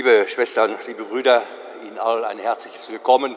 Liebe 0.00 0.26
Schwestern, 0.26 0.74
liebe 0.86 1.04
Brüder, 1.04 1.42
Ihnen 1.82 1.98
allen 1.98 2.24
ein 2.24 2.38
herzliches 2.38 2.88
Willkommen 2.88 3.36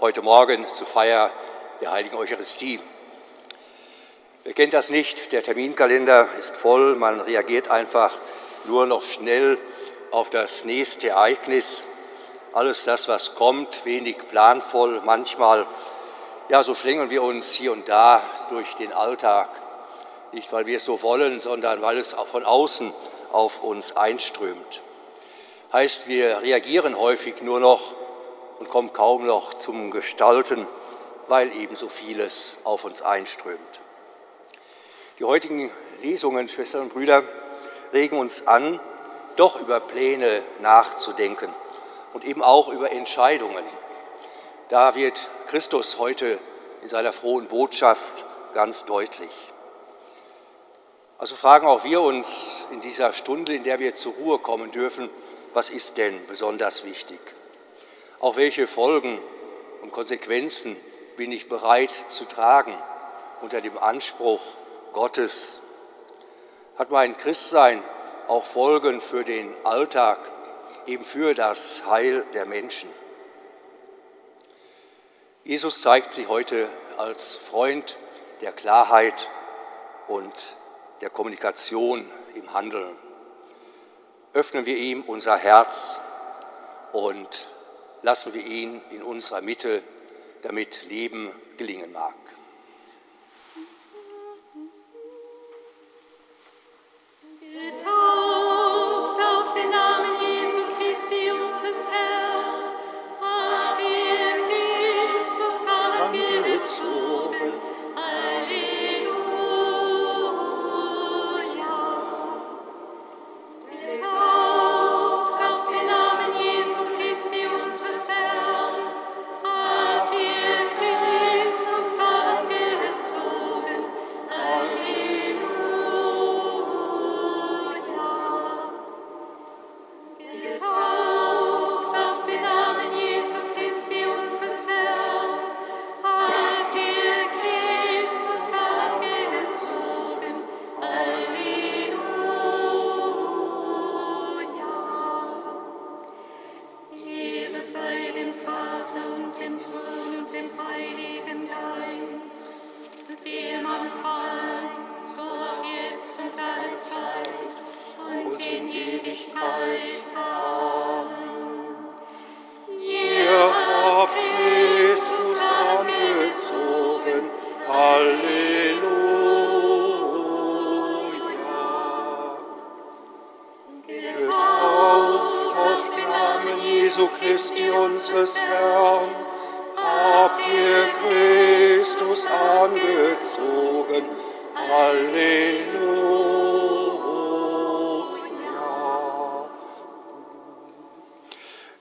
heute 0.00 0.22
Morgen 0.22 0.64
zur 0.68 0.86
Feier 0.86 1.32
der 1.80 1.90
Heiligen 1.90 2.14
Eucharistie. 2.14 2.78
Wer 4.44 4.52
kennt 4.52 4.74
das 4.74 4.90
nicht? 4.90 5.32
Der 5.32 5.42
Terminkalender 5.42 6.28
ist 6.38 6.56
voll, 6.56 6.94
man 6.94 7.20
reagiert 7.20 7.68
einfach 7.68 8.12
nur 8.66 8.86
noch 8.86 9.02
schnell 9.02 9.58
auf 10.12 10.30
das 10.30 10.64
nächste 10.64 11.08
Ereignis. 11.08 11.84
Alles 12.52 12.84
das, 12.84 13.08
was 13.08 13.34
kommt, 13.34 13.84
wenig 13.84 14.16
planvoll, 14.28 15.02
manchmal, 15.04 15.66
ja, 16.48 16.62
so 16.62 16.76
schlängeln 16.76 17.10
wir 17.10 17.24
uns 17.24 17.54
hier 17.54 17.72
und 17.72 17.88
da 17.88 18.22
durch 18.50 18.76
den 18.76 18.92
Alltag. 18.92 19.48
Nicht, 20.30 20.52
weil 20.52 20.66
wir 20.66 20.76
es 20.76 20.84
so 20.84 21.02
wollen, 21.02 21.40
sondern 21.40 21.82
weil 21.82 21.98
es 21.98 22.14
auch 22.14 22.28
von 22.28 22.44
außen 22.44 22.92
auf 23.32 23.64
uns 23.64 23.96
einströmt. 23.96 24.83
Heißt, 25.74 26.06
wir 26.06 26.40
reagieren 26.42 26.96
häufig 26.96 27.42
nur 27.42 27.58
noch 27.58 27.96
und 28.60 28.70
kommen 28.70 28.92
kaum 28.92 29.26
noch 29.26 29.54
zum 29.54 29.90
Gestalten, 29.90 30.68
weil 31.26 31.50
eben 31.56 31.74
so 31.74 31.88
vieles 31.88 32.60
auf 32.62 32.84
uns 32.84 33.02
einströmt. 33.02 33.58
Die 35.18 35.24
heutigen 35.24 35.72
Lesungen, 36.00 36.46
Schwestern 36.46 36.82
und 36.82 36.92
Brüder, 36.94 37.24
regen 37.92 38.18
uns 38.18 38.46
an, 38.46 38.78
doch 39.34 39.60
über 39.60 39.80
Pläne 39.80 40.42
nachzudenken 40.60 41.52
und 42.12 42.24
eben 42.24 42.44
auch 42.44 42.68
über 42.68 42.92
Entscheidungen. 42.92 43.64
Da 44.68 44.94
wird 44.94 45.28
Christus 45.48 45.98
heute 45.98 46.38
in 46.82 46.88
seiner 46.88 47.12
frohen 47.12 47.48
Botschaft 47.48 48.24
ganz 48.54 48.86
deutlich. 48.86 49.32
Also 51.18 51.34
fragen 51.34 51.66
auch 51.66 51.82
wir 51.82 52.00
uns 52.00 52.68
in 52.70 52.80
dieser 52.80 53.12
Stunde, 53.12 53.56
in 53.56 53.64
der 53.64 53.80
wir 53.80 53.96
zur 53.96 54.12
Ruhe 54.12 54.38
kommen 54.38 54.70
dürfen, 54.70 55.10
was 55.54 55.70
ist 55.70 55.98
denn 55.98 56.14
besonders 56.26 56.84
wichtig? 56.84 57.20
Auch 58.20 58.36
welche 58.36 58.66
Folgen 58.66 59.20
und 59.82 59.92
Konsequenzen 59.92 60.76
bin 61.16 61.30
ich 61.30 61.48
bereit 61.48 61.94
zu 61.94 62.24
tragen 62.24 62.74
unter 63.40 63.60
dem 63.60 63.78
Anspruch 63.78 64.42
Gottes? 64.92 65.62
Hat 66.76 66.90
mein 66.90 67.16
Christsein 67.16 67.82
auch 68.26 68.44
Folgen 68.44 69.00
für 69.00 69.24
den 69.24 69.54
Alltag, 69.64 70.18
eben 70.86 71.04
für 71.04 71.34
das 71.34 71.84
Heil 71.86 72.24
der 72.34 72.46
Menschen? 72.46 72.88
Jesus 75.44 75.82
zeigt 75.82 76.12
sich 76.12 76.26
heute 76.28 76.68
als 76.96 77.36
Freund 77.36 77.96
der 78.40 78.50
Klarheit 78.50 79.30
und 80.08 80.56
der 81.00 81.10
Kommunikation 81.10 82.10
im 82.34 82.52
Handeln 82.52 82.96
öffnen 84.34 84.66
wir 84.66 84.76
ihm 84.76 85.02
unser 85.02 85.36
Herz 85.38 86.00
und 86.92 87.48
lassen 88.02 88.34
wir 88.34 88.44
ihn 88.44 88.82
in 88.90 89.02
unserer 89.02 89.40
Mitte, 89.40 89.82
damit 90.42 90.86
Leben 90.88 91.30
gelingen 91.56 91.92
mag. 91.92 92.14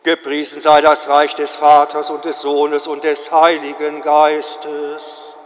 Gepriesen 0.04 0.60
sei 0.60 0.82
das 0.82 1.08
Reich 1.08 1.34
des 1.34 1.56
Vaters 1.56 2.10
und 2.10 2.26
des 2.26 2.42
Sohnes 2.42 2.88
und 2.88 3.06
des 3.06 3.32
Heiligen 3.32 4.02
Geistes, 4.02 5.38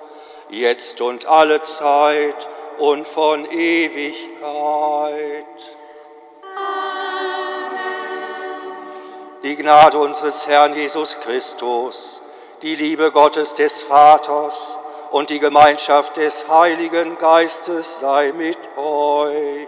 jetzt 0.50 1.00
und 1.00 1.28
alle 1.28 1.62
Zeit 1.62 2.50
und 2.80 3.08
von 3.08 3.46
Ewigkeit. 3.46 4.26
Amen. 6.56 7.78
Die 9.44 9.56
Gnade 9.56 10.00
unseres 10.00 10.48
Herrn 10.48 10.76
Jesus 10.76 11.20
Christus, 11.20 12.24
die 12.64 12.76
Liebe 12.76 13.12
Gottes 13.12 13.54
des 13.54 13.84
Vaters 13.84 14.80
und 15.12 15.30
die 15.30 15.40
Gemeinschaft 15.40 16.18
des 16.18 16.48
Heiligen 16.48 17.18
Geistes 17.18 18.00
sei 18.00 18.34
mit 18.36 18.58
euch. 18.78 19.68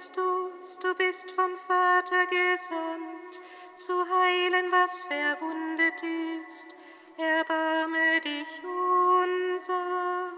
Christus, 0.00 0.78
du 0.78 0.94
bist 0.94 1.30
vom 1.32 1.58
Vater 1.58 2.24
gesandt, 2.24 3.38
zu 3.74 3.92
heilen, 3.92 4.72
was 4.72 5.02
verwundet 5.02 6.02
ist. 6.46 6.74
Erbarme 7.18 8.18
dich 8.22 8.62
unser. 8.64 10.32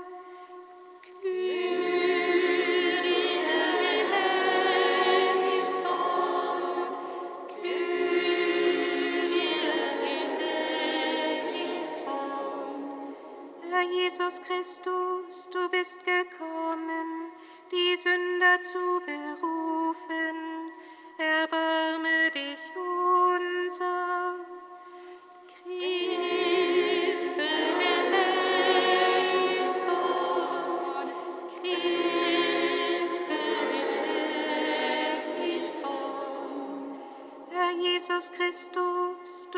Herr 13.71 13.83
Jesus 13.83 14.43
Christus, 14.43 15.49
du 15.53 15.69
bist 15.69 16.05
gekommen, 16.05 17.33
die 17.71 17.97
Sünder 17.97 18.61
zu 18.61 19.01
berufen, 19.07 19.52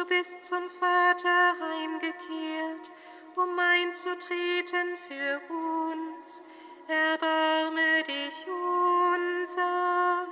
du 0.04 0.14
bist 0.16 0.44
zum 0.44 0.68
Vater 0.70 1.54
heimgekehrt, 1.60 2.90
um 3.36 3.58
einzutreten 3.58 4.96
für 5.08 5.40
uns 5.52 6.44
erbarme 6.88 8.02
dich 8.02 8.46
unser. 8.46 10.26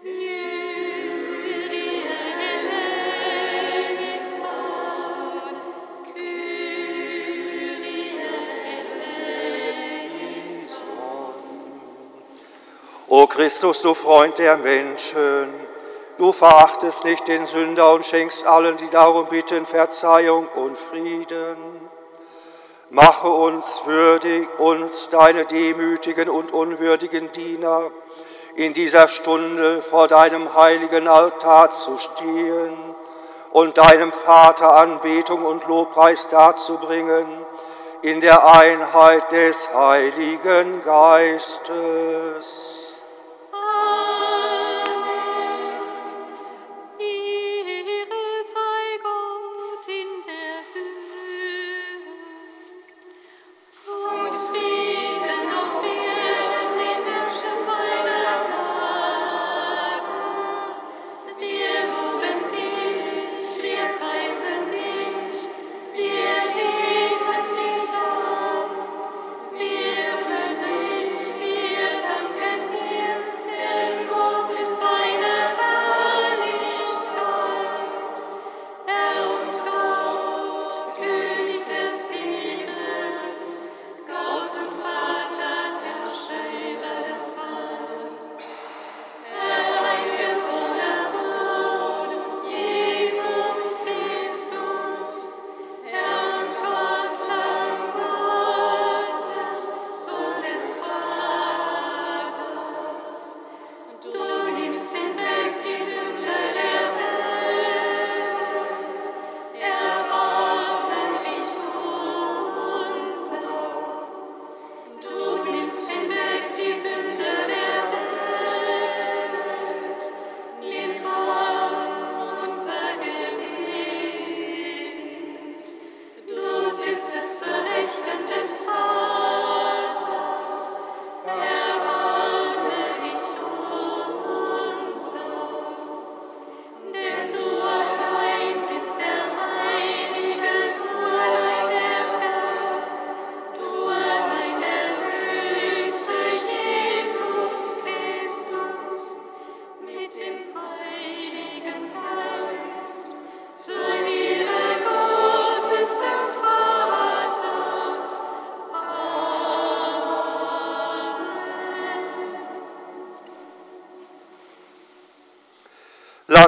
Kyrie. 0.00 0.82
O 13.08 13.26
Christus, 13.26 13.82
du 13.82 13.92
Freund 13.92 14.38
der 14.38 14.56
Menschen, 14.56 15.52
du 16.18 16.32
verachtest 16.32 17.04
nicht 17.04 17.26
den 17.28 17.46
Sünder 17.46 17.92
und 17.92 18.04
schenkst 18.04 18.46
allen, 18.46 18.76
die 18.76 18.90
darum 18.90 19.26
bitten, 19.26 19.66
Verzeihung 19.66 20.48
und 20.54 20.76
Frieden. 20.76 21.56
Mache 22.90 23.28
uns 23.28 23.82
würdig, 23.86 24.48
uns, 24.58 25.08
deine 25.08 25.46
demütigen 25.46 26.28
und 26.28 26.52
unwürdigen 26.52 27.32
Diener, 27.32 27.90
in 28.54 28.74
dieser 28.74 29.08
Stunde 29.08 29.80
vor 29.80 30.08
deinem 30.08 30.54
heiligen 30.54 31.08
Altar 31.08 31.70
zu 31.70 31.96
stehen 31.96 32.76
und 33.52 33.78
deinem 33.78 34.12
Vater 34.12 34.74
Anbetung 34.76 35.44
und 35.44 35.66
Lobpreis 35.66 36.28
darzubringen, 36.28 37.26
in 38.02 38.20
der 38.20 38.44
Einheit 38.46 39.30
des 39.32 39.72
Heiligen 39.72 40.82
Geistes. 40.84 42.81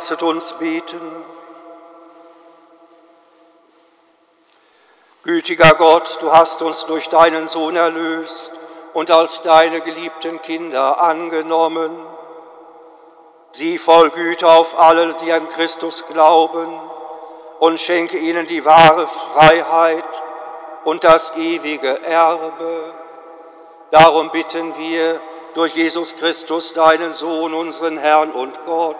Lasset 0.04 0.22
uns 0.22 0.52
beten. 0.52 1.00
Gütiger 5.22 5.72
Gott, 5.78 6.18
du 6.20 6.30
hast 6.30 6.60
uns 6.60 6.84
durch 6.84 7.08
deinen 7.08 7.48
Sohn 7.48 7.74
erlöst 7.74 8.52
und 8.92 9.10
als 9.10 9.40
deine 9.40 9.80
geliebten 9.80 10.42
Kinder 10.42 11.00
angenommen. 11.00 11.90
Sieh 13.52 13.78
voll 13.78 14.10
Güte 14.10 14.46
auf 14.46 14.78
alle, 14.78 15.14
die 15.14 15.32
an 15.32 15.48
Christus 15.48 16.04
glauben 16.06 16.78
und 17.60 17.80
schenke 17.80 18.18
ihnen 18.18 18.46
die 18.46 18.66
wahre 18.66 19.06
Freiheit 19.06 20.22
und 20.84 21.04
das 21.04 21.34
ewige 21.38 22.02
Erbe. 22.02 22.92
Darum 23.90 24.30
bitten 24.30 24.76
wir 24.76 25.18
durch 25.54 25.74
Jesus 25.74 26.14
Christus, 26.18 26.74
deinen 26.74 27.14
Sohn, 27.14 27.54
unseren 27.54 27.96
Herrn 27.96 28.32
und 28.32 28.66
Gott 28.66 28.96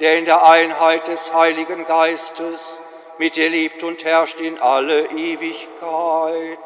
der 0.00 0.18
in 0.18 0.24
der 0.24 0.46
Einheit 0.46 1.08
des 1.08 1.32
Heiligen 1.32 1.84
Geistes 1.84 2.82
mit 3.18 3.36
dir 3.36 3.48
lebt 3.48 3.82
und 3.82 4.04
herrscht 4.04 4.40
in 4.40 4.58
alle 4.58 5.06
Ewigkeit. 5.10 6.58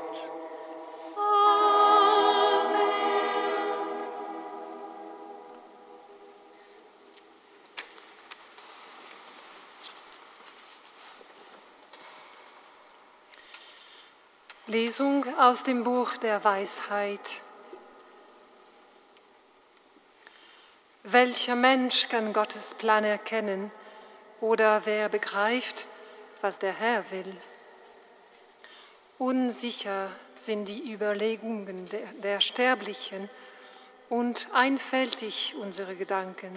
Lesung 14.66 15.26
aus 15.36 15.64
dem 15.64 15.82
Buch 15.82 16.16
der 16.16 16.44
Weisheit. 16.44 17.42
Welcher 21.02 21.56
Mensch 21.56 22.10
kann 22.10 22.34
Gottes 22.34 22.74
Plan 22.74 23.04
erkennen 23.04 23.70
oder 24.42 24.84
wer 24.84 25.08
begreift, 25.08 25.86
was 26.42 26.58
der 26.58 26.74
Herr 26.74 27.10
will? 27.10 27.34
Unsicher 29.18 30.10
sind 30.36 30.66
die 30.66 30.92
Überlegungen 30.92 31.86
der, 31.86 32.06
der 32.22 32.40
Sterblichen 32.42 33.30
und 34.10 34.48
einfältig 34.52 35.54
unsere 35.58 35.96
Gedanken. 35.96 36.52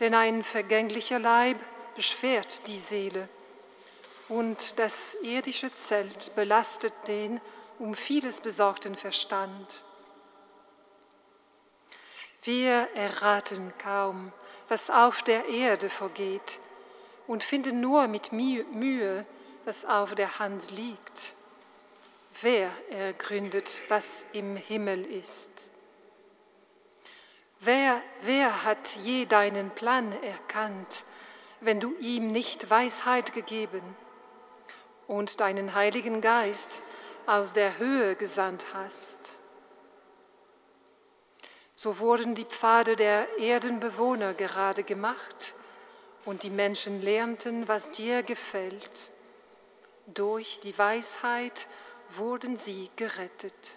Denn 0.00 0.14
ein 0.14 0.42
vergänglicher 0.42 1.20
Leib 1.20 1.58
beschwert 1.94 2.66
die 2.66 2.78
Seele 2.78 3.28
und 4.28 4.80
das 4.80 5.16
irdische 5.22 5.72
Zelt 5.72 6.34
belastet 6.34 6.92
den 7.06 7.40
um 7.78 7.94
vieles 7.94 8.40
besorgten 8.40 8.96
Verstand. 8.96 9.85
Wir 12.46 12.88
erraten 12.94 13.72
kaum, 13.76 14.32
was 14.68 14.88
auf 14.88 15.22
der 15.22 15.46
Erde 15.46 15.90
vorgeht 15.90 16.60
und 17.26 17.42
finden 17.42 17.80
nur 17.80 18.06
mit 18.06 18.30
Mühe, 18.30 19.26
was 19.64 19.84
auf 19.84 20.14
der 20.14 20.38
Hand 20.38 20.70
liegt. 20.70 21.34
Wer 22.40 22.70
ergründet, 22.88 23.80
was 23.88 24.26
im 24.32 24.56
Himmel 24.56 25.04
ist? 25.06 25.72
Wer, 27.58 28.00
wer 28.20 28.62
hat 28.62 28.94
je 29.02 29.26
deinen 29.26 29.70
Plan 29.70 30.12
erkannt, 30.22 31.02
wenn 31.60 31.80
du 31.80 31.96
ihm 31.98 32.30
nicht 32.30 32.70
Weisheit 32.70 33.32
gegeben 33.32 33.82
und 35.08 35.40
deinen 35.40 35.74
Heiligen 35.74 36.20
Geist 36.20 36.84
aus 37.26 37.54
der 37.54 37.78
Höhe 37.78 38.14
gesandt 38.14 38.66
hast? 38.72 39.18
So 41.78 41.98
wurden 41.98 42.34
die 42.34 42.46
Pfade 42.46 42.96
der 42.96 43.38
Erdenbewohner 43.38 44.32
gerade 44.32 44.82
gemacht 44.82 45.54
und 46.24 46.42
die 46.42 46.50
Menschen 46.50 47.02
lernten, 47.02 47.68
was 47.68 47.90
dir 47.90 48.22
gefällt. 48.22 49.10
Durch 50.06 50.58
die 50.60 50.76
Weisheit 50.76 51.66
wurden 52.08 52.56
sie 52.56 52.88
gerettet. 52.96 53.76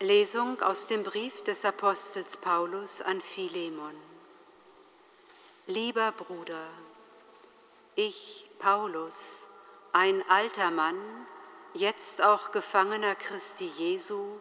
Lesung 0.00 0.62
aus 0.62 0.86
dem 0.86 1.02
Brief 1.02 1.42
des 1.42 1.64
Apostels 1.64 2.36
Paulus 2.36 3.00
an 3.00 3.20
Philemon. 3.20 3.96
Lieber 5.66 6.12
Bruder, 6.12 6.68
ich, 7.96 8.48
Paulus, 8.60 9.48
ein 9.92 10.22
alter 10.28 10.70
Mann, 10.70 10.96
jetzt 11.74 12.22
auch 12.22 12.52
Gefangener 12.52 13.16
Christi 13.16 13.68
Jesu, 13.76 14.36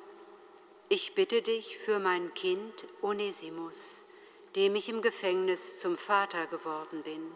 ich 0.89 1.15
bitte 1.15 1.41
dich 1.41 1.79
für 1.79 1.97
mein 1.97 2.35
Kind 2.35 2.85
Onesimus, 3.01 4.05
dem 4.55 4.75
ich 4.75 4.89
im 4.89 5.01
Gefängnis 5.01 5.79
zum 5.79 5.97
Vater 5.97 6.45
geworden 6.45 7.01
bin. 7.01 7.31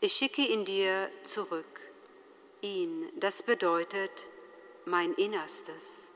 Ich 0.00 0.14
schicke 0.14 0.42
ihn 0.42 0.64
dir 0.64 1.12
zurück, 1.22 1.80
ihn, 2.60 3.08
das 3.14 3.44
bedeutet 3.44 4.26
mein 4.88 5.14
Innerstes. 5.14 6.10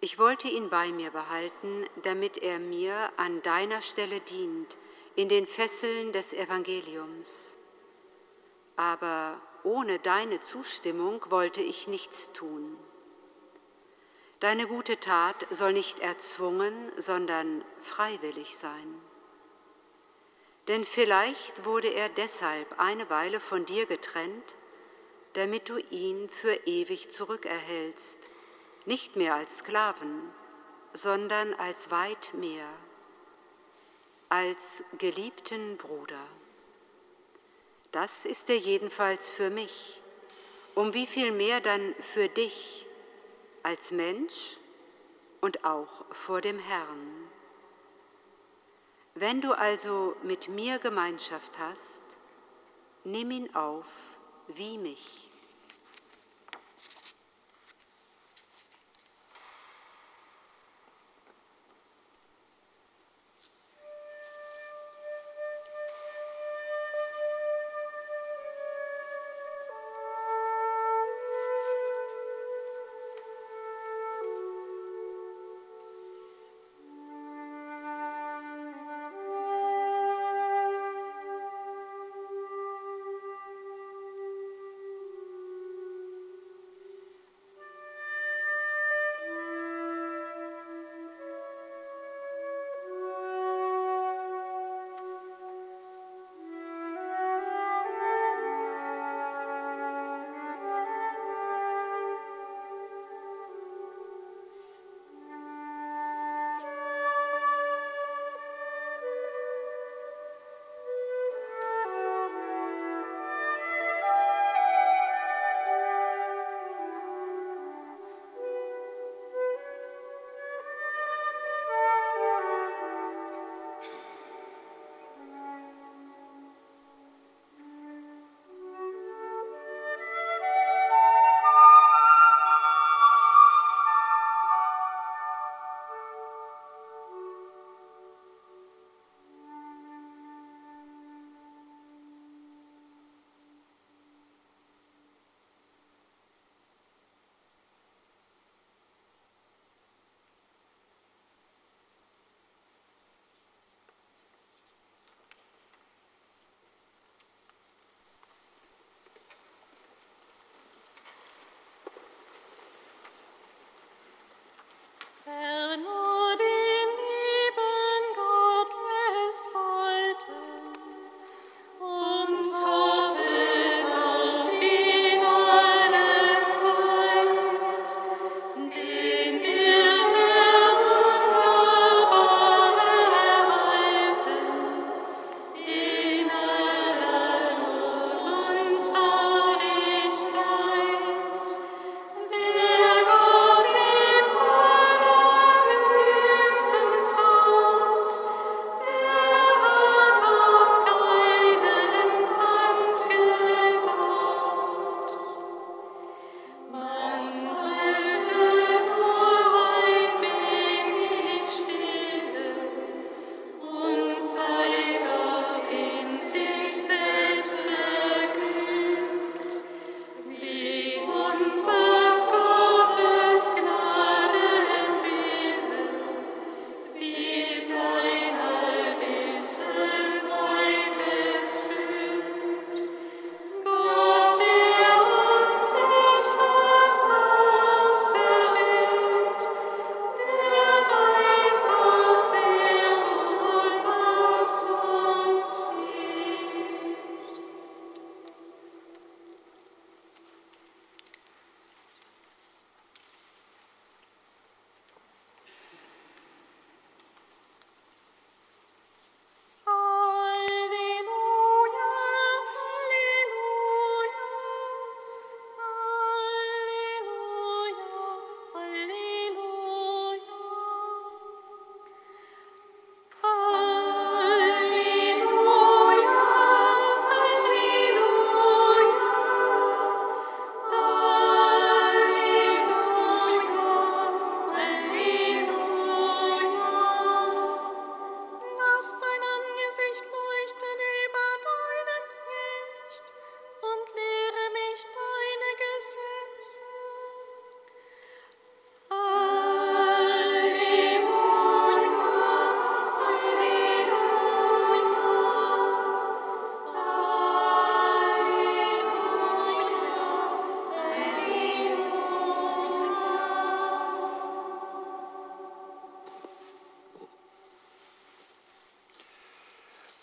Ich 0.00 0.18
wollte 0.18 0.46
ihn 0.46 0.70
bei 0.70 0.92
mir 0.92 1.10
behalten, 1.10 1.84
damit 2.04 2.38
er 2.38 2.60
mir 2.60 3.10
an 3.16 3.42
deiner 3.42 3.82
Stelle 3.82 4.20
dient, 4.20 4.76
in 5.16 5.28
den 5.28 5.48
Fesseln 5.48 6.12
des 6.12 6.32
Evangeliums. 6.32 7.58
Aber 8.76 9.40
ohne 9.64 9.98
deine 9.98 10.40
Zustimmung 10.40 11.20
wollte 11.30 11.60
ich 11.60 11.88
nichts 11.88 12.32
tun. 12.32 12.78
Deine 14.38 14.68
gute 14.68 15.00
Tat 15.00 15.46
soll 15.50 15.72
nicht 15.72 15.98
erzwungen, 15.98 16.92
sondern 16.96 17.64
freiwillig 17.80 18.56
sein. 18.56 18.94
Denn 20.68 20.84
vielleicht 20.84 21.64
wurde 21.64 21.88
er 21.88 22.08
deshalb 22.08 22.78
eine 22.78 23.10
Weile 23.10 23.40
von 23.40 23.64
dir 23.64 23.86
getrennt, 23.86 24.54
damit 25.34 25.68
du 25.68 25.78
ihn 25.90 26.28
für 26.28 26.54
ewig 26.66 27.10
zurückerhältst, 27.10 28.20
nicht 28.86 29.16
mehr 29.16 29.34
als 29.34 29.58
Sklaven, 29.58 30.22
sondern 30.92 31.54
als 31.54 31.90
weit 31.90 32.34
mehr, 32.34 32.68
als 34.28 34.82
geliebten 34.98 35.76
Bruder. 35.76 36.26
Das 37.92 38.26
ist 38.26 38.50
er 38.50 38.56
jedenfalls 38.56 39.30
für 39.30 39.50
mich, 39.50 40.02
um 40.74 40.94
wie 40.94 41.06
viel 41.06 41.32
mehr 41.32 41.60
dann 41.60 41.94
für 42.00 42.28
dich 42.28 42.86
als 43.62 43.90
Mensch 43.90 44.58
und 45.40 45.64
auch 45.64 46.04
vor 46.14 46.40
dem 46.40 46.58
Herrn. 46.58 47.28
Wenn 49.14 49.40
du 49.40 49.52
also 49.52 50.14
mit 50.22 50.48
mir 50.48 50.78
Gemeinschaft 50.78 51.58
hast, 51.58 52.04
nimm 53.04 53.30
ihn 53.30 53.54
auf 53.54 54.17
wie 54.56 54.78
mich. 54.78 55.27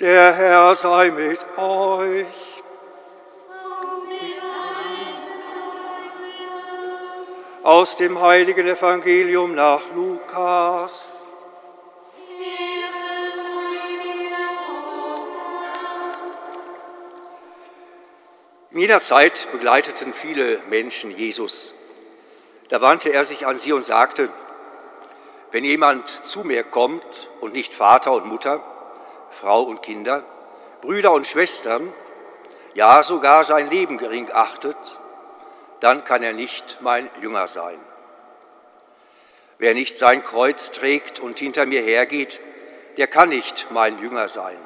Der 0.05 0.35
Herr 0.35 0.75
sei 0.75 1.09
mit 1.09 1.39
euch. 1.57 2.27
Aus 7.63 7.97
dem 7.97 8.21
heiligen 8.21 8.67
Evangelium 8.67 9.55
nach 9.55 9.81
Lukas. 9.95 11.27
In 18.69 18.77
jener 18.77 18.99
Zeit 18.99 19.47
begleiteten 19.51 20.13
viele 20.13 20.59
Menschen 20.69 21.09
Jesus. 21.09 21.73
Da 22.69 22.79
wandte 22.79 23.09
er 23.09 23.25
sich 23.25 23.47
an 23.47 23.57
sie 23.57 23.73
und 23.73 23.83
sagte, 23.83 24.29
wenn 25.49 25.63
jemand 25.63 26.07
zu 26.07 26.43
mir 26.43 26.63
kommt 26.63 27.27
und 27.39 27.53
nicht 27.53 27.73
Vater 27.73 28.11
und 28.11 28.27
Mutter, 28.27 28.63
Frau 29.35 29.63
und 29.63 29.81
Kinder, 29.81 30.23
Brüder 30.81 31.11
und 31.11 31.27
Schwestern, 31.27 31.93
ja 32.73 33.03
sogar 33.03 33.43
sein 33.43 33.69
Leben 33.69 33.97
gering 33.97 34.29
achtet, 34.31 34.77
dann 35.81 36.03
kann 36.03 36.23
er 36.23 36.33
nicht 36.33 36.77
mein 36.81 37.09
Jünger 37.21 37.47
sein. 37.47 37.79
Wer 39.57 39.73
nicht 39.73 39.97
sein 39.97 40.23
Kreuz 40.23 40.71
trägt 40.71 41.19
und 41.19 41.39
hinter 41.39 41.65
mir 41.65 41.81
hergeht, 41.81 42.39
der 42.97 43.07
kann 43.07 43.29
nicht 43.29 43.67
mein 43.71 43.99
Jünger 43.99 44.27
sein. 44.27 44.57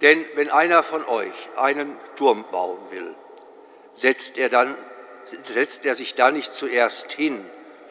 Denn 0.00 0.24
wenn 0.34 0.50
einer 0.50 0.82
von 0.82 1.04
euch 1.04 1.48
einen 1.56 1.96
Turm 2.16 2.44
bauen 2.50 2.80
will, 2.90 3.14
setzt 3.92 4.38
er, 4.38 4.48
dann, 4.48 4.76
setzt 5.24 5.84
er 5.84 5.94
sich 5.94 6.14
da 6.14 6.30
nicht 6.30 6.52
zuerst 6.52 7.12
hin 7.12 7.44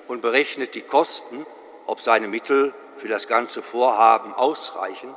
und 0.07 0.21
berechnet 0.21 0.75
die 0.75 0.81
Kosten, 0.81 1.45
ob 1.87 2.01
seine 2.01 2.27
Mittel 2.27 2.73
für 2.97 3.07
das 3.07 3.27
ganze 3.27 3.61
Vorhaben 3.61 4.33
ausreichen? 4.33 5.13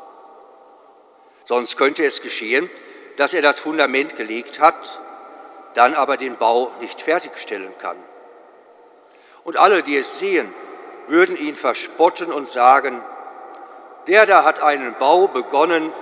Sonst 1.44 1.76
könnte 1.76 2.04
es 2.04 2.22
geschehen, 2.22 2.68
dass 3.16 3.32
er 3.32 3.42
das 3.42 3.58
Fundament 3.58 4.16
gelegt 4.16 4.60
hat, 4.60 5.00
dann 5.74 5.94
aber 5.94 6.16
den 6.16 6.36
Bau 6.36 6.72
nicht 6.80 7.00
fertigstellen 7.00 7.76
kann. 7.78 7.96
Und 9.44 9.56
alle, 9.56 9.82
die 9.82 9.96
es 9.96 10.18
sehen, 10.18 10.52
würden 11.06 11.36
ihn 11.36 11.54
verspotten 11.54 12.32
und 12.32 12.48
sagen, 12.48 13.02
der 14.06 14.26
da 14.26 14.44
hat 14.44 14.60
einen 14.60 14.94
Bau 14.98 15.28
begonnen 15.28 15.92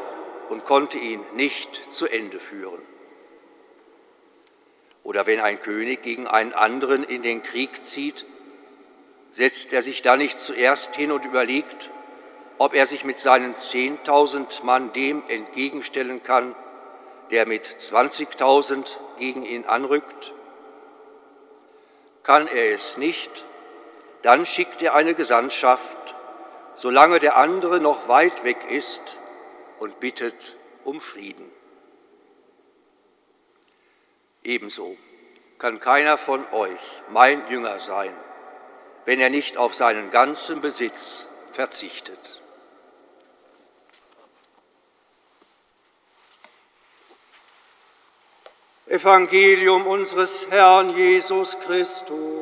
und 0.49 0.65
konnte 0.65 0.99
ihn 0.99 1.23
nicht 1.35 1.93
zu 1.93 2.07
Ende 2.07 2.41
führen. 2.41 2.81
Oder 5.03 5.27
wenn 5.27 5.41
ein 5.41 5.61
König 5.61 6.03
gegen 6.03 6.27
einen 6.27 6.55
anderen 6.55 7.05
in 7.05 7.23
den 7.23 7.43
Krieg 7.43 7.85
zieht, 7.85 8.25
setzt 9.35 9.73
er 9.73 9.83
sich 9.83 10.01
da 10.01 10.17
nicht 10.17 10.39
zuerst 10.39 10.95
hin 10.95 11.11
und 11.11 11.25
überlegt, 11.25 11.91
ob 12.59 12.73
er 12.73 12.87
sich 12.87 13.05
mit 13.05 13.19
seinen 13.19 13.57
10.000 13.57 14.63
Mann 14.63 14.93
dem 14.93 15.25
entgegenstellen 15.27 16.23
kann, 16.23 16.55
der 17.33 17.45
mit 17.45 17.67
20.000 17.67 18.97
gegen 19.19 19.45
ihn 19.45 19.65
anrückt? 19.65 20.33
Kann 22.23 22.47
er 22.47 22.73
es 22.73 22.97
nicht, 22.97 23.45
dann 24.23 24.47
schickt 24.47 24.81
er 24.83 24.95
eine 24.95 25.15
Gesandtschaft, 25.15 26.15
solange 26.77 27.19
der 27.19 27.37
andere 27.37 27.81
noch 27.81 28.07
weit 28.07 28.45
weg 28.45 28.71
ist, 28.71 29.19
und 29.81 29.99
bittet 29.99 30.57
um 30.85 31.01
Frieden. 31.01 31.51
Ebenso 34.45 34.97
kann 35.59 35.81
keiner 35.81 36.19
von 36.19 36.47
euch 36.53 36.81
mein 37.11 37.43
Jünger 37.49 37.81
sein, 37.81 38.15
wenn 39.05 39.21
er 39.21 39.31
nicht 39.31 39.57
auf 39.57 39.75
seinen 39.75 40.11
ganzen 40.11 40.61
Besitz 40.61 41.29
verzichtet. 41.53 42.41
Evangelium 48.87 49.87
unseres 49.87 50.47
Herrn 50.51 50.97
Jesus 50.97 51.59
Christus. 51.61 52.34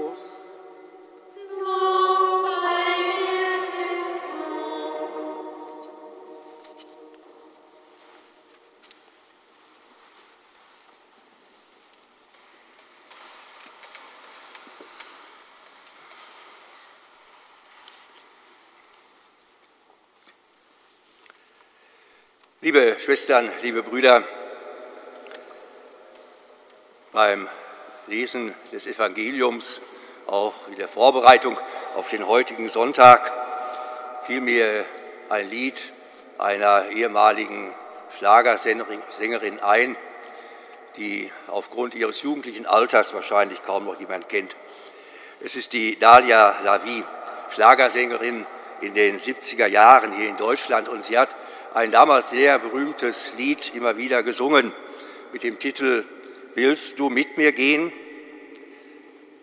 Liebe 22.73 22.97
Schwestern, 22.99 23.51
liebe 23.61 23.83
Brüder, 23.83 24.25
beim 27.13 27.47
Lesen 28.07 28.55
des 28.73 28.87
Evangeliums, 28.87 29.83
auch 30.27 30.55
in 30.69 30.77
der 30.77 30.89
Vorbereitung 30.89 31.59
auf 31.97 32.09
den 32.09 32.27
heutigen 32.27 32.71
Sonntag, 32.71 33.31
fiel 34.27 34.41
mir 34.41 34.87
ein 35.29 35.51
Lied 35.51 35.93
einer 36.39 36.87
ehemaligen 36.89 37.71
Schlagersängerin 38.17 39.61
ein, 39.61 39.95
die 40.97 41.31
aufgrund 41.49 41.95
ihres 41.95 42.23
jugendlichen 42.23 42.65
Alters 42.65 43.13
wahrscheinlich 43.13 43.63
kaum 43.63 43.85
noch 43.85 44.01
jemand 44.01 44.31
kennt. 44.31 44.57
Es 45.45 45.57
ist 45.57 45.75
die 45.75 45.99
Dalia 45.99 46.59
Lavi, 46.65 47.05
Schlagersängerin 47.51 48.47
in 48.81 48.95
den 48.95 49.19
70er 49.19 49.67
Jahren 49.67 50.13
hier 50.13 50.31
in 50.31 50.39
Deutschland 50.39 50.89
und 50.89 51.05
sie 51.05 51.19
hat 51.19 51.37
ein 51.75 51.91
damals 51.91 52.31
sehr 52.31 52.59
berühmtes 52.59 53.35
Lied 53.39 53.75
immer 53.75 53.97
wieder 53.97 54.23
gesungen 54.23 54.73
mit 55.33 55.43
dem 55.43 55.59
Titel 55.59 56.05
Willst 56.55 56.99
du 56.99 57.09
mit 57.09 57.39
mir 57.39 57.53
gehen? 57.53 57.93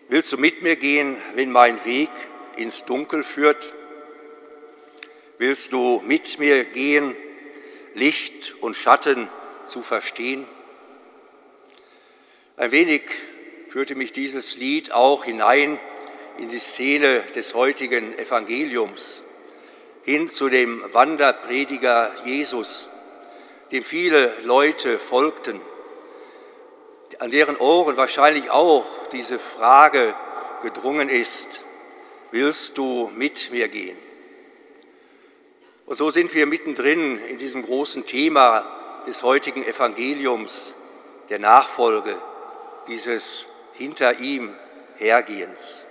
Willst 0.08 0.32
du 0.32 0.38
mit 0.38 0.62
mir 0.62 0.76
gehen, 0.76 1.16
wenn 1.34 1.50
mein 1.50 1.84
Weg 1.84 2.10
ins 2.56 2.84
Dunkel 2.84 3.24
führt? 3.24 3.74
Willst 5.38 5.72
du 5.72 6.02
mit 6.06 6.38
mir 6.38 6.64
gehen, 6.64 7.16
Licht 7.94 8.54
und 8.60 8.76
Schatten 8.76 9.28
zu 9.66 9.82
verstehen? 9.82 10.46
Ein 12.56 12.70
wenig 12.70 13.02
führte 13.70 13.96
mich 13.96 14.12
dieses 14.12 14.56
Lied 14.56 14.92
auch 14.92 15.24
hinein 15.24 15.80
in 16.38 16.48
die 16.48 16.58
Szene 16.58 17.22
des 17.34 17.54
heutigen 17.54 18.16
Evangeliums 18.18 19.24
hin 20.10 20.28
zu 20.28 20.48
dem 20.48 20.82
Wanderprediger 20.92 22.12
Jesus, 22.24 22.90
dem 23.70 23.84
viele 23.84 24.40
Leute 24.42 24.98
folgten, 24.98 25.60
an 27.20 27.30
deren 27.30 27.56
Ohren 27.56 27.96
wahrscheinlich 27.96 28.50
auch 28.50 28.84
diese 29.12 29.38
Frage 29.38 30.16
gedrungen 30.62 31.08
ist, 31.08 31.60
willst 32.32 32.76
du 32.76 33.08
mit 33.14 33.52
mir 33.52 33.68
gehen? 33.68 33.96
Und 35.86 35.94
so 35.94 36.10
sind 36.10 36.34
wir 36.34 36.46
mittendrin 36.46 37.20
in 37.26 37.38
diesem 37.38 37.62
großen 37.62 38.04
Thema 38.04 39.02
des 39.06 39.22
heutigen 39.22 39.62
Evangeliums, 39.62 40.74
der 41.28 41.38
Nachfolge, 41.38 42.20
dieses 42.88 43.46
hinter 43.74 44.18
ihm 44.18 44.56
Hergehens. 44.96 45.86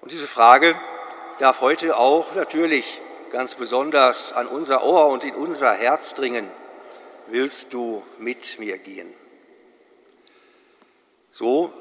Und 0.00 0.10
diese 0.10 0.26
Frage 0.26 0.74
darf 1.42 1.60
heute 1.60 1.96
auch 1.96 2.36
natürlich 2.36 3.02
ganz 3.32 3.56
besonders 3.56 4.32
an 4.32 4.46
unser 4.46 4.84
Ohr 4.84 5.08
und 5.08 5.24
in 5.24 5.34
unser 5.34 5.72
Herz 5.72 6.14
dringen. 6.14 6.48
Willst 7.26 7.74
du 7.74 8.04
mit 8.20 8.60
mir 8.60 8.78
gehen? 8.78 9.12
So 11.32 11.72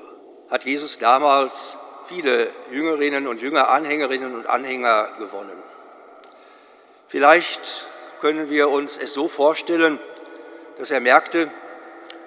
hat 0.49 0.65
Jesus 0.65 0.97
damals 0.97 1.77
viele 2.07 2.49
Jüngerinnen 2.71 3.27
und 3.27 3.39
Jünger, 3.39 3.69
Anhängerinnen 3.69 4.33
und 4.33 4.47
Anhänger 4.47 5.09
gewonnen. 5.19 5.61
Vielleicht 7.07 7.85
können 8.19 8.49
wir 8.49 8.67
uns 8.67 8.97
es 8.97 9.13
so 9.13 9.27
vorstellen, 9.27 9.99
dass 10.79 10.89
er 10.89 11.01
merkte, 11.01 11.51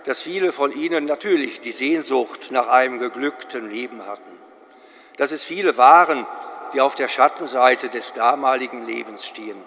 dass 0.05 0.23
viele 0.23 0.53
von 0.53 0.71
ihnen 0.71 1.05
natürlich 1.05 1.61
die 1.61 1.73
Sehnsucht 1.73 2.53
nach 2.53 2.69
einem 2.69 3.01
geglückten 3.01 3.71
Leben 3.71 4.07
hatten, 4.07 4.39
dass 5.17 5.33
es 5.33 5.43
viele 5.43 5.77
waren, 5.77 6.29
die 6.75 6.81
auf 6.81 6.97
der 6.97 7.09
Schattenseite 7.09 7.89
des 7.89 8.13
damaligen 8.15 8.87
Lebens 8.87 9.25
stehen. 9.27 9.63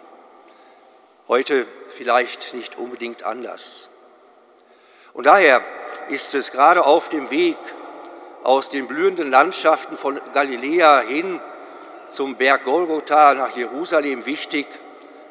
Heute 1.28 1.66
vielleicht 1.90 2.54
nicht 2.54 2.78
unbedingt 2.78 3.24
anders. 3.24 3.90
Und 5.14 5.26
daher 5.26 5.62
ist 6.10 6.36
es 6.36 6.52
gerade 6.52 6.86
auf 6.86 7.10
dem 7.10 7.32
Weg 7.32 7.58
aus 8.44 8.70
den 8.70 8.88
blühenden 8.88 9.32
Landschaften 9.32 9.98
von 9.98 10.22
Galiläa 10.34 11.00
hin 11.00 11.42
zum 12.10 12.36
Berg 12.36 12.64
Golgotha 12.64 13.34
nach 13.34 13.56
Jerusalem 13.56 14.26
wichtig, 14.26 14.68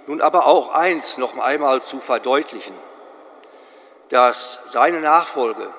nun 0.06 0.20
aber 0.20 0.46
auch 0.46 0.74
eins 0.74 1.18
noch 1.18 1.38
einmal 1.38 1.80
zu 1.82 2.00
verdeutlichen, 2.00 2.74
dass 4.08 4.60
seine 4.66 5.00
Nachfolge, 5.00 5.70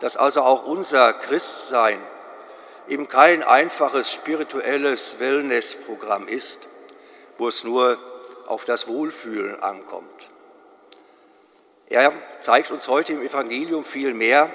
dass 0.00 0.16
also 0.16 0.42
auch 0.42 0.64
unser 0.64 1.12
Christsein 1.12 1.98
eben 2.88 3.08
kein 3.08 3.42
einfaches 3.42 4.12
spirituelles 4.12 5.18
Wellnessprogramm 5.18 6.28
ist, 6.28 6.68
wo 7.38 7.48
es 7.48 7.64
nur 7.64 7.98
auf 8.46 8.64
das 8.64 8.88
Wohlfühlen 8.88 9.62
ankommt. 9.62 10.30
Er 11.88 12.12
zeigt 12.38 12.70
uns 12.70 12.88
heute 12.88 13.12
im 13.12 13.22
Evangelium 13.22 13.84
viel 13.84 14.14
mehr, 14.14 14.52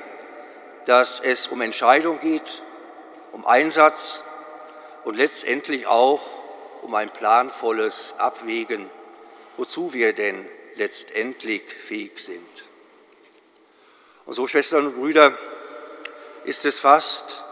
dass 0.85 1.19
es 1.19 1.47
um 1.47 1.61
Entscheidung 1.61 2.19
geht, 2.19 2.61
um 3.31 3.45
Einsatz 3.45 4.23
und 5.03 5.15
letztendlich 5.15 5.87
auch 5.87 6.21
um 6.81 6.93
ein 6.95 7.09
planvolles 7.09 8.15
Abwägen, 8.17 8.89
wozu 9.57 9.93
wir 9.93 10.13
denn 10.13 10.47
letztendlich 10.75 11.63
fähig 11.73 12.19
sind. 12.19 12.67
Und 14.25 14.33
so, 14.33 14.47
Schwestern 14.47 14.87
und 14.87 14.95
Brüder, 14.95 15.37
ist 16.43 16.65
es 16.65 16.79
fast 16.79 17.43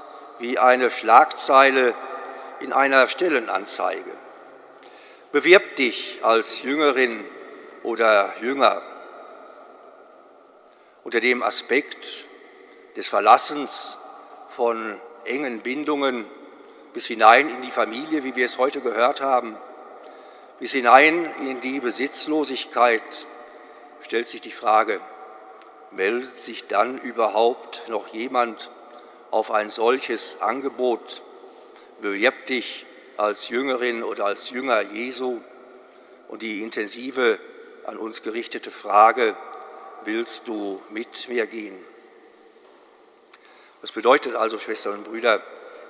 wie 0.43 0.59
eine 0.59 0.89
Schlagzeile 0.89 1.95
in 2.59 2.73
einer 2.73 3.07
Stellenanzeige. 3.07 4.11
Bewirb 5.31 5.77
dich 5.77 6.19
als 6.21 6.63
Jüngerin 6.63 7.23
oder 7.81 8.33
Jünger. 8.41 8.81
Unter 11.05 11.21
dem 11.21 11.43
Aspekt 11.43 12.27
des 12.97 13.07
Verlassens 13.07 13.97
von 14.49 14.99
engen 15.23 15.61
Bindungen 15.61 16.25
bis 16.93 17.07
hinein 17.07 17.47
in 17.47 17.61
die 17.61 17.71
Familie, 17.71 18.25
wie 18.25 18.35
wir 18.35 18.45
es 18.45 18.57
heute 18.57 18.81
gehört 18.81 19.21
haben, 19.21 19.55
bis 20.59 20.73
hinein 20.73 21.23
in 21.39 21.61
die 21.61 21.79
Besitzlosigkeit, 21.79 23.27
stellt 24.01 24.27
sich 24.27 24.41
die 24.41 24.51
Frage, 24.51 24.99
meldet 25.91 26.41
sich 26.41 26.67
dann 26.67 26.97
überhaupt 26.97 27.87
noch 27.87 28.07
jemand 28.09 28.69
auf 29.33 29.49
ein 29.49 29.69
solches 29.69 30.41
Angebot? 30.41 31.23
Bewirb 32.01 32.45
dich 32.45 32.85
als 33.17 33.49
Jüngerin 33.49 34.03
oder 34.03 34.25
als 34.25 34.51
Jünger 34.51 34.81
Jesu 34.81 35.41
und 36.27 36.43
die 36.43 36.61
intensive 36.61 37.39
an 37.85 37.97
uns 37.97 38.21
gerichtete 38.21 38.69
Frage, 38.69 39.35
willst 40.05 40.47
du 40.47 40.79
mit 40.91 41.27
mir 41.29 41.47
gehen? 41.47 41.75
Was 43.81 43.91
bedeutet 43.91 44.35
also, 44.35 44.59
Schwestern 44.59 44.99
und 44.99 45.05
Brüder, 45.05 45.41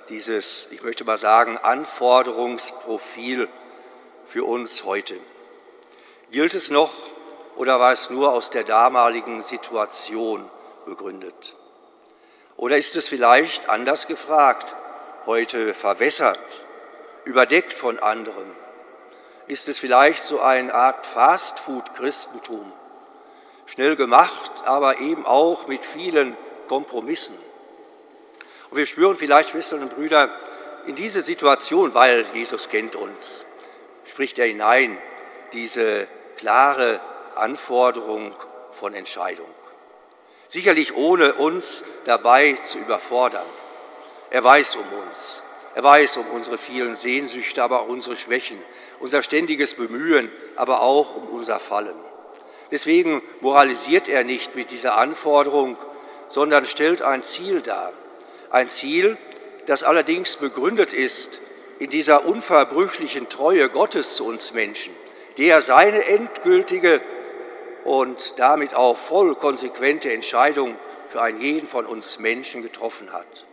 dieses, 0.08 0.68
ich 0.70 0.82
möchte 0.82 1.04
mal 1.04 1.18
sagen, 1.18 1.58
Anforderungsprofil 1.58 3.48
für 4.26 4.44
uns 4.44 4.84
heute? 4.84 5.16
Gilt 6.30 6.54
es 6.54 6.70
noch 6.70 6.92
oder 7.56 7.78
war 7.78 7.92
es 7.92 8.08
nur 8.08 8.32
aus 8.32 8.48
der 8.48 8.64
damaligen 8.64 9.42
Situation 9.42 10.48
begründet? 10.86 11.54
Oder 12.56 12.78
ist 12.78 12.96
es 12.96 13.08
vielleicht 13.08 13.68
anders 13.68 14.06
gefragt, 14.06 14.74
heute 15.26 15.74
verwässert, 15.74 16.38
überdeckt 17.24 17.72
von 17.72 17.98
anderen? 17.98 18.50
Ist 19.46 19.68
es 19.68 19.78
vielleicht 19.78 20.22
so 20.22 20.40
eine 20.40 20.72
Art 20.72 21.06
Fastfood-Christentum? 21.06 22.72
Schnell 23.66 23.96
gemacht, 23.96 24.52
aber 24.64 25.00
eben 25.00 25.26
auch 25.26 25.66
mit 25.66 25.84
vielen 25.84 26.36
Kompromissen. 26.68 27.36
Und 28.70 28.78
wir 28.78 28.86
spüren 28.86 29.16
vielleicht, 29.16 29.50
Schwestern 29.50 29.82
und 29.82 29.94
Brüder, 29.94 30.30
in 30.86 30.96
diese 30.96 31.22
Situation, 31.22 31.94
weil 31.94 32.26
Jesus 32.34 32.68
kennt 32.68 32.94
uns, 32.96 33.46
spricht 34.04 34.38
er 34.38 34.46
hinein 34.46 34.98
diese 35.52 36.06
klare 36.36 37.00
Anforderung 37.36 38.34
von 38.72 38.94
Entscheidung. 38.94 39.48
Sicherlich 40.48 40.94
ohne 40.94 41.34
uns 41.34 41.84
dabei 42.04 42.54
zu 42.62 42.78
überfordern. 42.78 43.46
Er 44.30 44.42
weiß 44.42 44.76
um 44.76 44.84
uns. 45.08 45.42
Er 45.74 45.82
weiß 45.82 46.18
um 46.18 46.26
unsere 46.34 46.58
vielen 46.58 46.94
Sehnsüchte, 46.94 47.62
aber 47.62 47.82
auch 47.82 47.88
unsere 47.88 48.16
Schwächen, 48.16 48.58
unser 49.00 49.22
ständiges 49.22 49.74
Bemühen, 49.74 50.30
aber 50.56 50.82
auch 50.82 51.16
um 51.16 51.28
unser 51.28 51.58
Fallen. 51.58 51.96
Deswegen 52.70 53.22
moralisiert 53.40 54.08
er 54.08 54.24
nicht 54.24 54.54
mit 54.54 54.70
dieser 54.70 54.96
Anforderung, 54.96 55.76
sondern 56.28 56.64
stellt 56.64 57.02
ein 57.02 57.22
Ziel 57.22 57.60
dar. 57.60 57.92
Ein 58.50 58.68
Ziel, 58.68 59.16
das 59.66 59.82
allerdings 59.82 60.36
begründet 60.36 60.92
ist 60.92 61.40
in 61.78 61.90
dieser 61.90 62.24
unverbrüchlichen 62.24 63.28
Treue 63.28 63.68
Gottes 63.68 64.16
zu 64.16 64.26
uns 64.26 64.54
Menschen, 64.54 64.94
der 65.38 65.60
seine 65.60 66.04
endgültige 66.06 67.00
und 67.84 68.34
damit 68.38 68.74
auch 68.74 68.96
voll 68.96 69.34
konsequente 69.34 70.12
Entscheidung 70.12 70.76
für 71.14 71.22
einen 71.22 71.40
jeden 71.40 71.68
von 71.68 71.86
uns 71.86 72.18
Menschen 72.18 72.64
getroffen 72.64 73.12
hat. 73.12 73.46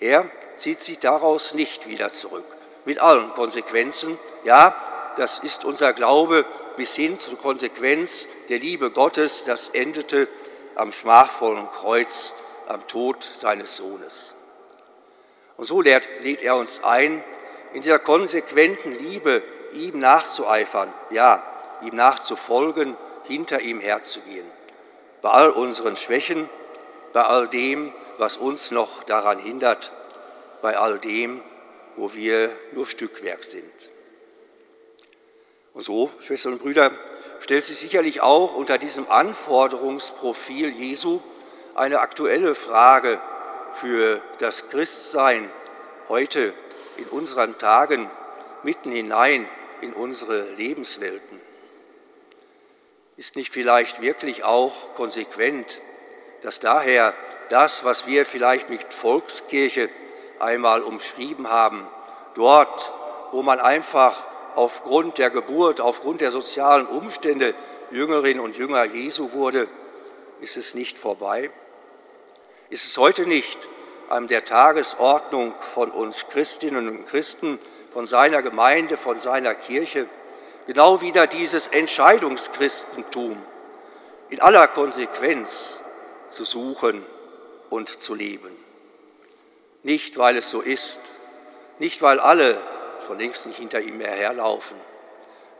Er 0.00 0.28
zieht 0.56 0.80
sich 0.80 0.98
daraus 0.98 1.54
nicht 1.54 1.88
wieder 1.88 2.10
zurück, 2.10 2.44
mit 2.84 3.00
allen 3.00 3.32
Konsequenzen. 3.32 4.18
Ja, 4.42 4.74
das 5.16 5.38
ist 5.38 5.64
unser 5.64 5.92
Glaube 5.92 6.44
bis 6.76 6.96
hin 6.96 7.16
zur 7.20 7.38
Konsequenz 7.38 8.26
der 8.48 8.58
Liebe 8.58 8.90
Gottes, 8.90 9.44
das 9.44 9.68
endete 9.68 10.26
am 10.74 10.90
schmachvollen 10.90 11.68
Kreuz, 11.70 12.34
am 12.66 12.84
Tod 12.88 13.22
seines 13.22 13.76
Sohnes. 13.76 14.34
Und 15.58 15.66
so 15.66 15.80
lädt, 15.80 16.08
lädt 16.22 16.42
er 16.42 16.56
uns 16.56 16.82
ein, 16.82 17.22
in 17.72 17.82
dieser 17.82 18.00
konsequenten 18.00 18.98
Liebe 18.98 19.44
ihm 19.74 20.00
nachzueifern, 20.00 20.92
ja, 21.10 21.40
ihm 21.82 21.94
nachzufolgen 21.94 22.96
hinter 23.28 23.60
ihm 23.60 23.78
herzugehen. 23.78 24.57
Bei 25.22 25.30
all 25.30 25.50
unseren 25.50 25.96
Schwächen, 25.96 26.48
bei 27.12 27.22
all 27.22 27.48
dem, 27.48 27.92
was 28.18 28.36
uns 28.36 28.70
noch 28.70 29.02
daran 29.04 29.38
hindert, 29.38 29.92
bei 30.62 30.76
all 30.76 30.98
dem, 30.98 31.40
wo 31.96 32.12
wir 32.14 32.50
nur 32.72 32.86
Stückwerk 32.86 33.44
sind. 33.44 33.90
Und 35.74 35.82
so, 35.82 36.10
Schwestern 36.20 36.54
und 36.54 36.62
Brüder, 36.62 36.90
stellt 37.40 37.64
sich 37.64 37.78
sicherlich 37.78 38.20
auch 38.20 38.56
unter 38.56 38.78
diesem 38.78 39.10
Anforderungsprofil 39.10 40.70
Jesu 40.70 41.20
eine 41.74 42.00
aktuelle 42.00 42.54
Frage 42.54 43.20
für 43.74 44.20
das 44.38 44.68
Christsein 44.68 45.48
heute 46.08 46.52
in 46.96 47.06
unseren 47.06 47.58
Tagen 47.58 48.10
mitten 48.62 48.90
hinein 48.90 49.46
in 49.80 49.92
unsere 49.92 50.42
Lebenswelten. 50.56 51.37
Ist 53.18 53.34
nicht 53.34 53.52
vielleicht 53.52 54.00
wirklich 54.00 54.44
auch 54.44 54.94
konsequent, 54.94 55.82
dass 56.42 56.60
daher 56.60 57.14
das, 57.48 57.84
was 57.84 58.06
wir 58.06 58.24
vielleicht 58.24 58.70
mit 58.70 58.94
Volkskirche 58.94 59.88
einmal 60.38 60.82
umschrieben 60.82 61.50
haben, 61.50 61.84
dort, 62.34 62.92
wo 63.32 63.42
man 63.42 63.58
einfach 63.58 64.24
aufgrund 64.54 65.18
der 65.18 65.30
Geburt, 65.30 65.80
aufgrund 65.80 66.20
der 66.20 66.30
sozialen 66.30 66.86
Umstände 66.86 67.54
Jüngerin 67.90 68.38
und 68.38 68.56
Jünger 68.56 68.84
Jesu 68.84 69.32
wurde, 69.32 69.66
ist 70.40 70.56
es 70.56 70.74
nicht 70.74 70.96
vorbei? 70.96 71.50
Ist 72.70 72.84
es 72.84 72.98
heute 72.98 73.26
nicht 73.26 73.58
an 74.08 74.28
der 74.28 74.44
Tagesordnung 74.44 75.54
von 75.74 75.90
uns 75.90 76.28
Christinnen 76.28 76.86
und 76.86 77.06
Christen, 77.06 77.58
von 77.92 78.06
seiner 78.06 78.42
Gemeinde, 78.42 78.96
von 78.96 79.18
seiner 79.18 79.56
Kirche, 79.56 80.06
genau 80.68 81.00
wieder 81.00 81.26
dieses 81.26 81.68
Entscheidungschristentum 81.68 83.42
in 84.28 84.40
aller 84.40 84.68
Konsequenz 84.68 85.82
zu 86.28 86.44
suchen 86.44 87.04
und 87.70 87.88
zu 87.88 88.14
leben. 88.14 88.54
Nicht, 89.82 90.18
weil 90.18 90.36
es 90.36 90.50
so 90.50 90.60
ist, 90.60 91.00
nicht, 91.78 92.02
weil 92.02 92.20
alle 92.20 92.60
schon 93.06 93.18
längst 93.18 93.46
nicht 93.46 93.58
hinter 93.58 93.80
ihm 93.80 93.98
herlaufen, 93.98 94.76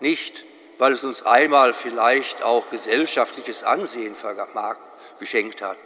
nicht, 0.00 0.44
weil 0.76 0.92
es 0.92 1.04
uns 1.04 1.22
einmal 1.24 1.72
vielleicht 1.72 2.42
auch 2.42 2.68
gesellschaftliches 2.68 3.64
Ansehen 3.64 4.14
geschenkt 5.18 5.62
hat, 5.62 5.78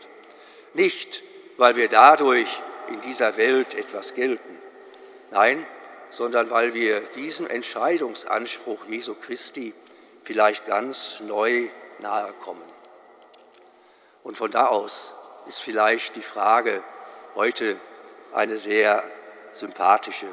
nicht, 0.75 1.23
weil 1.59 1.77
wir 1.77 1.89
dadurch 1.89 2.61
in 2.89 3.01
dieser 3.03 3.37
Welt 3.37 3.75
etwas 3.75 4.15
gelten, 4.15 4.59
nein, 5.31 5.65
sondern 6.13 6.51
weil 6.51 6.75
wir 6.75 7.01
diesem 7.01 7.47
Entscheidungsanspruch 7.47 8.85
Jesu 8.87 9.15
Christi 9.15 9.73
vielleicht 10.25 10.67
ganz 10.67 11.21
neu 11.21 11.69
nahe 12.01 12.33
kommen. 12.35 12.63
Und 14.23 14.37
von 14.37 14.51
da 14.51 14.67
aus 14.67 15.15
ist 15.49 15.61
vielleicht 15.61 16.15
die 16.15 16.23
Frage 16.23 16.85
heute 17.35 17.77
eine 18.35 18.59
sehr 18.59 19.03
sympathische, 19.53 20.27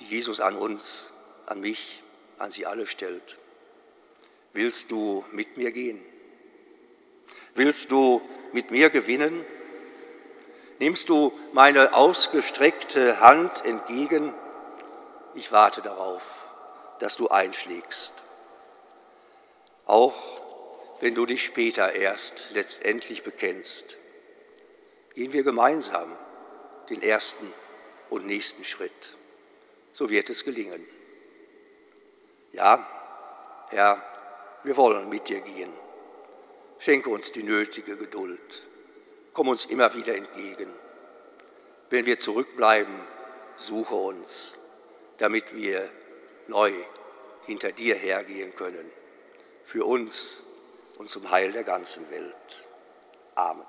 die 0.00 0.06
Jesus 0.06 0.40
an 0.40 0.56
uns, 0.56 1.12
an 1.44 1.60
mich, 1.60 2.02
an 2.38 2.50
Sie 2.50 2.64
alle 2.64 2.86
stellt. 2.86 3.38
Willst 4.54 4.90
du 4.90 5.26
mit 5.30 5.58
mir 5.58 5.72
gehen? 5.72 6.02
Willst 7.54 7.90
du 7.90 8.22
mit 8.52 8.70
mir 8.70 8.88
gewinnen? 8.88 9.44
Nimmst 10.80 11.10
du 11.10 11.38
meine 11.52 11.92
ausgestreckte 11.92 13.20
Hand 13.20 13.66
entgegen? 13.66 14.32
Ich 15.34 15.52
warte 15.52 15.82
darauf, 15.82 16.22
dass 17.00 17.16
du 17.16 17.28
einschlägst. 17.28 18.14
Auch 19.84 20.40
wenn 21.00 21.14
du 21.14 21.26
dich 21.26 21.44
später 21.44 21.92
erst 21.92 22.48
letztendlich 22.52 23.22
bekennst, 23.22 23.98
gehen 25.12 25.34
wir 25.34 25.42
gemeinsam 25.42 26.16
den 26.88 27.02
ersten 27.02 27.52
und 28.08 28.24
nächsten 28.24 28.64
Schritt. 28.64 29.18
So 29.92 30.08
wird 30.08 30.30
es 30.30 30.44
gelingen. 30.46 30.82
Ja, 32.52 32.86
Herr, 33.68 34.02
wir 34.64 34.78
wollen 34.78 35.10
mit 35.10 35.28
dir 35.28 35.42
gehen. 35.42 35.74
Schenke 36.78 37.10
uns 37.10 37.32
die 37.32 37.42
nötige 37.42 37.98
Geduld. 37.98 38.69
Komm 39.40 39.48
uns 39.48 39.64
immer 39.64 39.94
wieder 39.94 40.14
entgegen. 40.14 40.70
Wenn 41.88 42.04
wir 42.04 42.18
zurückbleiben, 42.18 42.94
suche 43.56 43.94
uns, 43.94 44.58
damit 45.16 45.54
wir 45.54 45.88
neu 46.46 46.70
hinter 47.46 47.72
dir 47.72 47.94
hergehen 47.94 48.54
können, 48.54 48.92
für 49.64 49.86
uns 49.86 50.44
und 50.98 51.08
zum 51.08 51.30
Heil 51.30 51.52
der 51.52 51.64
ganzen 51.64 52.10
Welt. 52.10 52.68
Amen. 53.34 53.64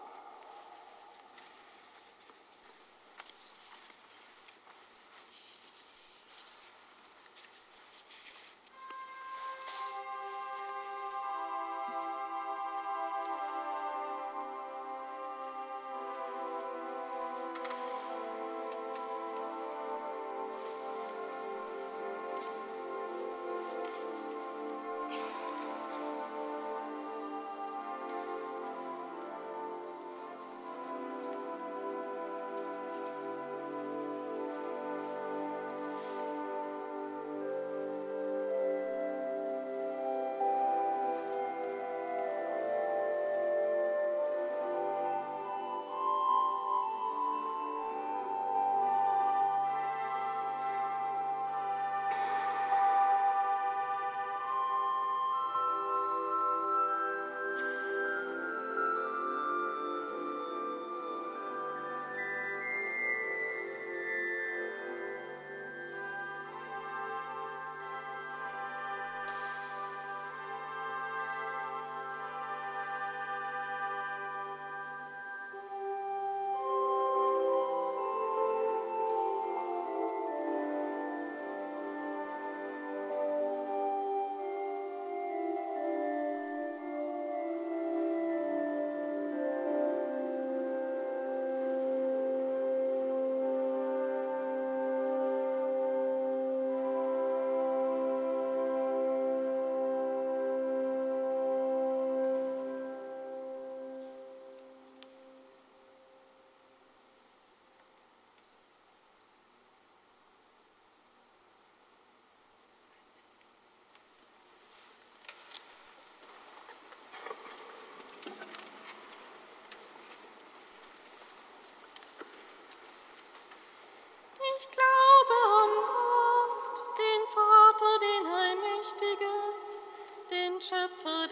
Schöpfer 130.71 131.30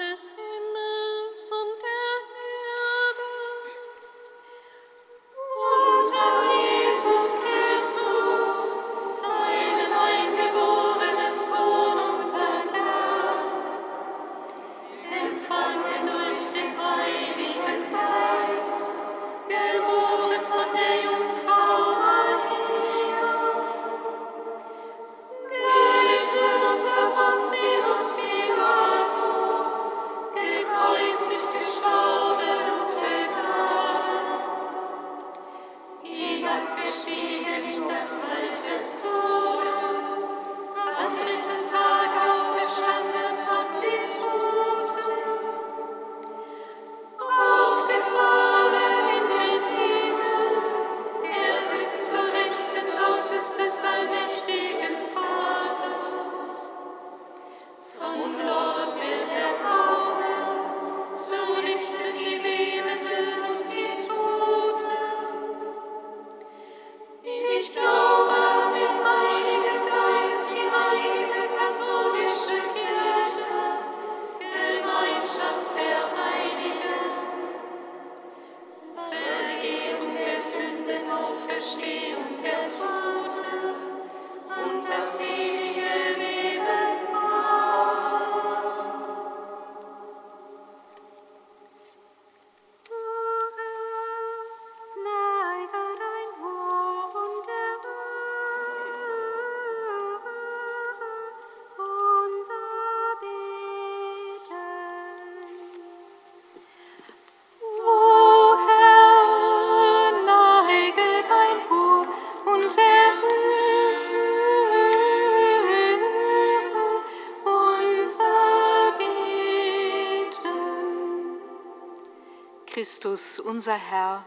Christus, 122.89 123.39
unser 123.39 123.75
Herr, 123.75 124.25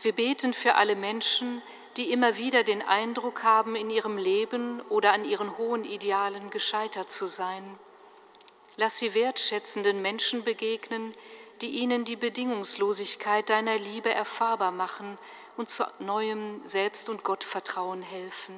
wir 0.00 0.14
beten 0.14 0.54
für 0.54 0.76
alle 0.76 0.96
Menschen, 0.96 1.60
die 1.98 2.10
immer 2.10 2.38
wieder 2.38 2.64
den 2.64 2.80
Eindruck 2.80 3.42
haben, 3.42 3.76
in 3.76 3.90
ihrem 3.90 4.16
Leben 4.16 4.80
oder 4.88 5.12
an 5.12 5.26
ihren 5.26 5.58
hohen 5.58 5.84
Idealen 5.84 6.48
gescheitert 6.48 7.10
zu 7.10 7.26
sein. 7.26 7.78
Lass 8.78 8.96
sie 8.96 9.12
wertschätzenden 9.12 10.00
Menschen 10.00 10.42
begegnen, 10.42 11.12
die 11.60 11.68
ihnen 11.68 12.06
die 12.06 12.16
Bedingungslosigkeit 12.16 13.50
deiner 13.50 13.76
Liebe 13.76 14.10
erfahrbar 14.10 14.70
machen 14.70 15.18
und 15.58 15.68
zu 15.68 15.84
neuem 15.98 16.64
Selbst- 16.64 17.10
und 17.10 17.24
Gottvertrauen 17.24 18.00
helfen. 18.00 18.54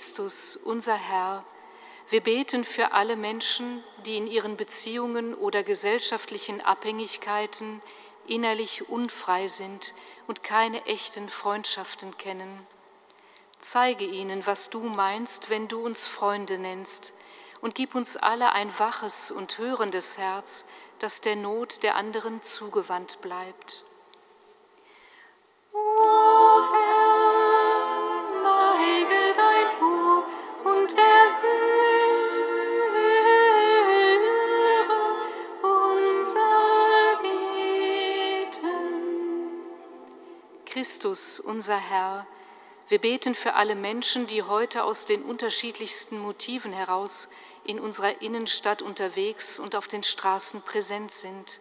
Christus, 0.00 0.56
unser 0.56 0.94
Herr, 0.94 1.44
wir 2.08 2.22
beten 2.22 2.64
für 2.64 2.92
alle 2.92 3.16
Menschen, 3.16 3.84
die 4.06 4.16
in 4.16 4.26
ihren 4.26 4.56
Beziehungen 4.56 5.34
oder 5.34 5.62
gesellschaftlichen 5.62 6.62
Abhängigkeiten 6.62 7.82
innerlich 8.26 8.88
unfrei 8.88 9.46
sind 9.46 9.92
und 10.26 10.42
keine 10.42 10.86
echten 10.86 11.28
Freundschaften 11.28 12.16
kennen. 12.16 12.66
Zeige 13.58 14.06
ihnen, 14.06 14.46
was 14.46 14.70
du 14.70 14.80
meinst, 14.80 15.50
wenn 15.50 15.68
du 15.68 15.84
uns 15.84 16.06
Freunde 16.06 16.56
nennst, 16.56 17.12
und 17.60 17.74
gib 17.74 17.94
uns 17.94 18.16
alle 18.16 18.52
ein 18.52 18.72
waches 18.78 19.30
und 19.30 19.58
hörendes 19.58 20.16
Herz, 20.16 20.64
das 20.98 21.20
der 21.20 21.36
Not 21.36 21.82
der 21.82 21.96
anderen 21.96 22.42
zugewandt 22.42 23.20
bleibt. 23.20 23.84
O 25.74 26.62
Herr, 26.72 26.89
Christus, 40.80 41.40
unser 41.40 41.76
Herr, 41.76 42.26
wir 42.88 42.98
beten 42.98 43.34
für 43.34 43.52
alle 43.52 43.74
Menschen, 43.74 44.26
die 44.26 44.42
heute 44.42 44.82
aus 44.82 45.04
den 45.04 45.22
unterschiedlichsten 45.22 46.18
Motiven 46.18 46.72
heraus 46.72 47.28
in 47.64 47.78
unserer 47.78 48.22
Innenstadt 48.22 48.80
unterwegs 48.80 49.58
und 49.58 49.76
auf 49.76 49.88
den 49.88 50.02
Straßen 50.02 50.62
präsent 50.62 51.12
sind. 51.12 51.60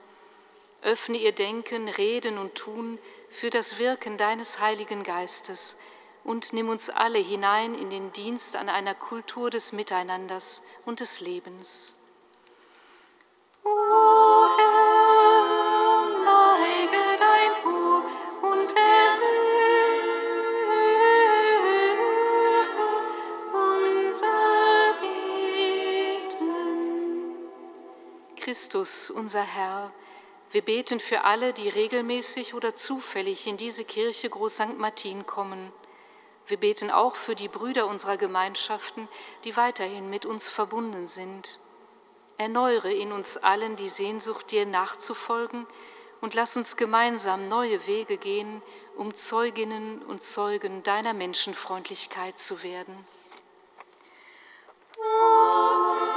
Öffne 0.84 1.18
ihr 1.18 1.34
Denken, 1.34 1.90
Reden 1.90 2.38
und 2.38 2.56
Tun 2.56 2.98
für 3.30 3.50
das 3.50 3.78
Wirken 3.78 4.16
deines 4.16 4.62
Heiligen 4.62 5.04
Geistes 5.04 5.78
und 6.24 6.54
nimm 6.54 6.70
uns 6.70 6.90
alle 6.90 7.20
hinein 7.20 7.76
in 7.76 7.90
den 7.90 8.14
Dienst 8.14 8.56
an 8.56 8.70
einer 8.70 8.96
Kultur 8.96 9.50
des 9.50 9.74
Miteinanders 9.74 10.64
und 10.86 11.02
des 11.02 11.20
Lebens. 11.20 11.94
O 13.66 14.48
Herr, 14.58 14.79
Christus, 28.50 29.12
unser 29.12 29.44
Herr, 29.44 29.92
wir 30.50 30.64
beten 30.64 31.00
für 31.00 31.24
alle, 31.24 31.54
die 31.54 31.70
regelmäßig 31.70 32.56
oder 32.56 32.74
zufällig 32.74 33.46
in 33.46 33.58
diese 33.58 33.86
Kirche 33.86 34.28
Groß 34.28 34.56
St. 34.56 34.80
Martin 34.80 35.28
kommen. 35.28 35.72
Wir 36.48 36.58
beten 36.58 36.90
auch 36.90 37.14
für 37.14 37.36
die 37.36 37.48
Brüder 37.48 37.86
unserer 37.86 38.18
Gemeinschaften, 38.18 39.08
die 39.44 39.56
weiterhin 39.56 40.10
mit 40.10 40.26
uns 40.26 40.48
verbunden 40.48 41.08
sind. 41.08 41.60
Erneuere 42.40 42.92
in 42.92 43.12
uns 43.12 43.38
allen 43.38 43.76
die 43.76 43.88
Sehnsucht, 43.88 44.50
dir 44.50 44.66
nachzufolgen 44.66 45.68
und 46.20 46.34
lass 46.34 46.58
uns 46.58 46.76
gemeinsam 46.76 47.50
neue 47.50 47.86
Wege 47.86 48.18
gehen, 48.18 48.64
um 48.96 49.14
Zeuginnen 49.14 50.02
und 50.02 50.24
Zeugen 50.24 50.82
deiner 50.82 51.14
Menschenfreundlichkeit 51.14 52.40
zu 52.40 52.64
werden. 52.64 53.06
Und 54.98 56.09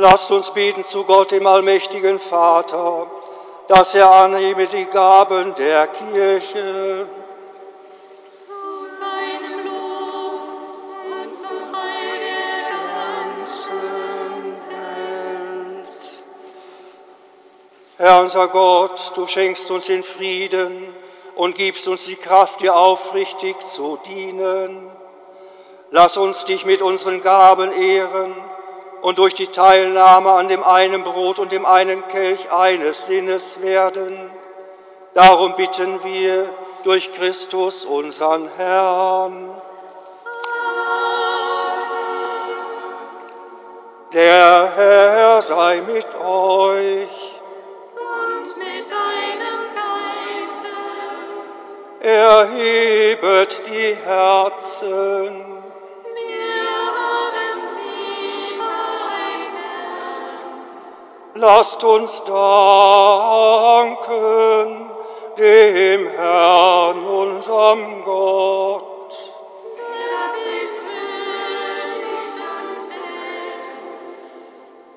Lasst 0.00 0.30
uns 0.30 0.52
beten 0.52 0.84
zu 0.84 1.02
Gott, 1.02 1.32
dem 1.32 1.44
allmächtigen 1.44 2.20
Vater, 2.20 3.10
dass 3.66 3.96
er 3.96 4.08
annehme 4.08 4.68
die 4.68 4.84
Gaben 4.84 5.56
der 5.56 5.88
Kirche. 5.88 7.08
zu 8.28 8.88
seinem 8.88 9.66
Lob 9.66 10.40
und 11.20 11.28
zum 11.28 11.76
Heil 11.76 12.20
der 12.20 12.60
ganzen 13.40 13.82
Welt. 15.80 15.96
Herr 17.96 18.20
unser 18.20 18.46
Gott, 18.46 19.16
du 19.16 19.26
schenkst 19.26 19.68
uns 19.72 19.86
den 19.86 20.04
Frieden 20.04 20.94
und 21.34 21.56
gibst 21.56 21.88
uns 21.88 22.04
die 22.04 22.14
Kraft, 22.14 22.60
dir 22.60 22.76
aufrichtig 22.76 23.60
zu 23.66 23.98
dienen. 24.06 24.92
Lass 25.90 26.16
uns 26.16 26.44
dich 26.44 26.64
mit 26.64 26.82
unseren 26.82 27.20
Gaben 27.20 27.72
ehren 27.72 28.36
und 29.02 29.18
durch 29.18 29.34
die 29.34 29.46
Teilnahme 29.48 30.32
an 30.32 30.48
dem 30.48 30.64
einen 30.64 31.04
Brot 31.04 31.38
und 31.38 31.52
dem 31.52 31.66
einen 31.66 32.06
Kelch 32.08 32.50
eines 32.52 33.06
Sinnes 33.06 33.62
werden. 33.62 34.30
Darum 35.14 35.54
bitten 35.56 36.02
wir 36.04 36.52
durch 36.84 37.12
Christus, 37.12 37.84
unseren 37.84 38.48
Herrn. 38.56 39.60
Der 44.12 44.72
Herr 44.74 45.42
sei 45.42 45.82
mit 45.86 46.06
euch. 46.14 47.08
Und 47.94 48.56
mit 48.56 48.90
deinem 48.90 49.60
Geiste 50.40 50.68
Erhebet 52.00 53.62
die 53.68 53.96
Herzen. 54.04 55.47
Lasst 61.40 61.84
uns 61.84 62.24
danken 62.24 62.40
dem 65.36 66.08
Herrn, 66.08 67.06
unserem 67.06 68.02
Gott. 68.04 69.12
Das 69.76 70.32
ist 70.64 70.84
würdig 70.84 72.02
und 72.42 72.90
echt. 72.90 74.24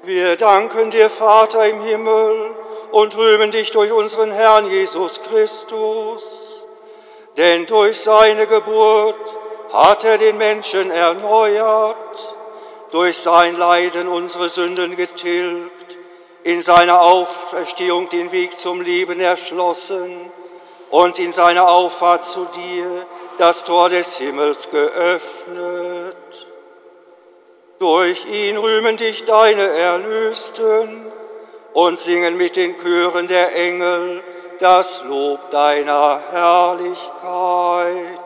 Wir 0.02 0.36
danken 0.36 0.90
dir, 0.90 1.12
Vater 1.12 1.68
im 1.68 1.80
Himmel, 1.82 2.56
und 2.92 3.16
rühmen 3.16 3.52
dich 3.52 3.70
durch 3.70 3.92
unseren 3.92 4.32
Herrn 4.32 4.68
Jesus 4.68 5.22
Christus. 5.22 6.66
Denn 7.38 7.68
durch 7.68 8.00
seine 8.00 8.48
Geburt 8.48 9.38
hat 9.72 10.04
er 10.06 10.18
den 10.18 10.38
Menschen 10.40 10.90
erneuert, 10.90 12.36
durch 12.90 13.20
sein 13.20 13.56
Leiden 13.60 14.08
unsere 14.08 14.50
Sünden 14.50 14.96
getilgt 14.96 15.81
in 16.44 16.62
seiner 16.62 17.02
Auferstehung 17.02 18.10
den 18.10 18.32
Weg 18.32 18.58
zum 18.58 18.82
Leben 18.82 19.20
erschlossen 19.20 20.32
und 20.90 21.20
in 21.20 21.34
seiner 21.34 21.70
Auffahrt 21.70 22.24
zu 22.24 22.46
dir 22.56 23.06
das 23.38 23.64
Tor 23.64 23.90
des 23.90 24.18
Himmels 24.18 24.70
geöffnet. 24.70 26.16
Durch 27.80 28.26
ihn 28.26 28.58
rühmen 28.58 28.98
dich 28.98 29.26
deine 29.26 29.68
Erlösten 29.68 31.12
und 31.74 31.98
singen 31.98 32.38
mit 32.38 32.56
den 32.56 32.78
Chören 32.80 33.28
der 33.28 33.56
Engel 33.56 34.24
das 34.60 35.04
Lob 35.04 35.50
deiner 35.50 36.22
Herrlichkeit. 36.32 38.21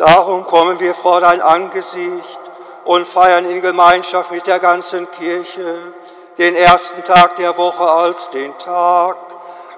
Darum 0.00 0.46
kommen 0.46 0.80
wir 0.80 0.94
vor 0.94 1.20
dein 1.20 1.42
Angesicht 1.42 2.40
und 2.86 3.06
feiern 3.06 3.44
in 3.44 3.60
Gemeinschaft 3.60 4.30
mit 4.30 4.46
der 4.46 4.58
ganzen 4.58 5.10
Kirche 5.10 5.92
den 6.38 6.56
ersten 6.56 7.04
Tag 7.04 7.36
der 7.36 7.58
Woche 7.58 7.82
als 7.82 8.30
den 8.30 8.56
Tag, 8.56 9.18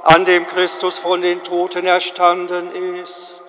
an 0.05 0.25
dem 0.25 0.47
Christus 0.47 0.97
von 0.97 1.23
den 1.23 1.43
Toten 1.43 1.87
erstanden 1.87 2.71
ist. 3.03 3.43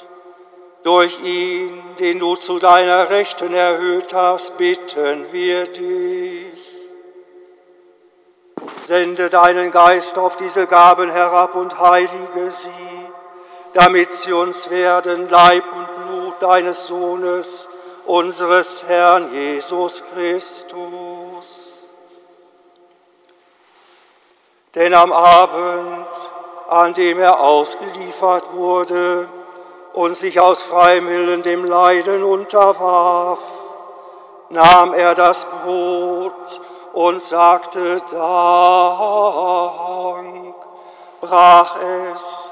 Durch 0.81 1.19
ihn, 1.19 1.79
den 1.99 2.17
du 2.17 2.35
zu 2.37 2.57
deiner 2.57 3.11
Rechten 3.11 3.53
erhöht 3.53 4.11
hast, 4.11 4.57
bitten 4.57 5.31
wir 5.31 5.65
dich. 5.65 6.57
Sende 8.83 9.29
deinen 9.29 9.69
Geist 9.69 10.17
auf 10.17 10.37
diese 10.37 10.65
Gaben 10.65 11.11
herab 11.11 11.53
und 11.53 11.79
heilige 11.79 12.49
sie, 12.49 13.05
damit 13.73 14.11
sie 14.11 14.33
uns 14.33 14.71
werden 14.71 15.29
Leib 15.29 15.63
und 15.75 15.82
deines 16.43 16.87
Sohnes, 16.87 17.69
unseres 18.05 18.85
Herrn 18.87 19.33
Jesus 19.33 20.03
Christus. 20.13 21.89
Denn 24.75 24.93
am 24.93 25.13
Abend, 25.13 26.07
an 26.67 26.93
dem 26.93 27.19
er 27.19 27.39
ausgeliefert 27.39 28.53
wurde 28.53 29.29
und 29.93 30.17
sich 30.17 30.39
aus 30.39 30.63
freiem 30.63 31.07
Willen 31.07 31.43
dem 31.43 31.63
Leiden 31.63 32.23
unterwarf, 32.23 33.39
nahm 34.49 34.93
er 34.93 35.15
das 35.15 35.45
Brot 35.45 36.61
und 36.93 37.21
sagte 37.21 38.01
Dank, 38.11 38.15
brach 41.21 41.77
es, 42.13 42.51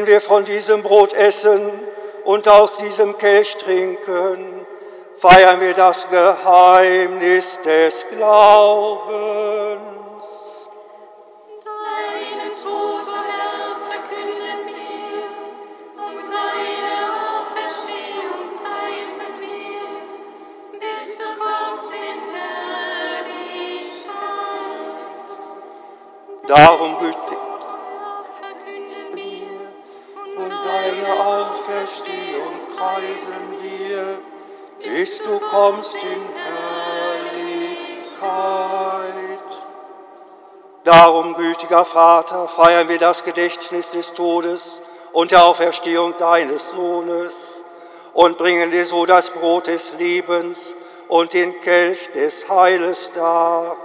Wenn 0.00 0.06
wir 0.06 0.22
von 0.22 0.46
diesem 0.46 0.82
Brot 0.82 1.12
essen 1.12 1.60
und 2.24 2.48
aus 2.48 2.78
diesem 2.78 3.18
Kelch 3.18 3.58
trinken, 3.58 4.66
feiern 5.18 5.60
wir 5.60 5.74
das 5.74 6.08
Geheimnis 6.08 7.60
des 7.60 8.06
Glaubens. 8.08 9.10
Deinen 11.66 12.56
Tod, 12.56 13.02
oh 13.06 13.24
Herr, 13.28 13.76
verkünden 13.90 14.68
wir 14.68 15.20
und 16.02 16.22
deine 16.30 16.96
Auferstehung 17.36 18.56
preisen 18.56 19.34
wir, 19.38 20.80
bis 20.80 21.18
du 21.18 21.28
kommst 21.38 21.92
in 21.92 22.18
Herrlichkeit. 23.12 24.08
Darum 26.48 26.89
bis 35.00 35.18
du 35.22 35.38
kommst 35.38 35.94
in 35.94 36.22
Herrlichkeit. 38.20 39.64
Darum, 40.84 41.34
gütiger 41.36 41.86
Vater, 41.86 42.48
feiern 42.48 42.86
wir 42.86 42.98
das 42.98 43.24
Gedächtnis 43.24 43.92
des 43.92 44.12
Todes 44.12 44.82
und 45.12 45.30
der 45.30 45.46
Auferstehung 45.46 46.14
deines 46.18 46.72
Sohnes 46.72 47.64
und 48.12 48.36
bringen 48.36 48.70
dir 48.70 48.84
so 48.84 49.06
das 49.06 49.30
Brot 49.30 49.68
des 49.68 49.94
Lebens 49.98 50.76
und 51.08 51.32
den 51.32 51.58
Kelch 51.62 52.12
des 52.12 52.50
Heiles 52.50 53.12
dar. 53.14 53.78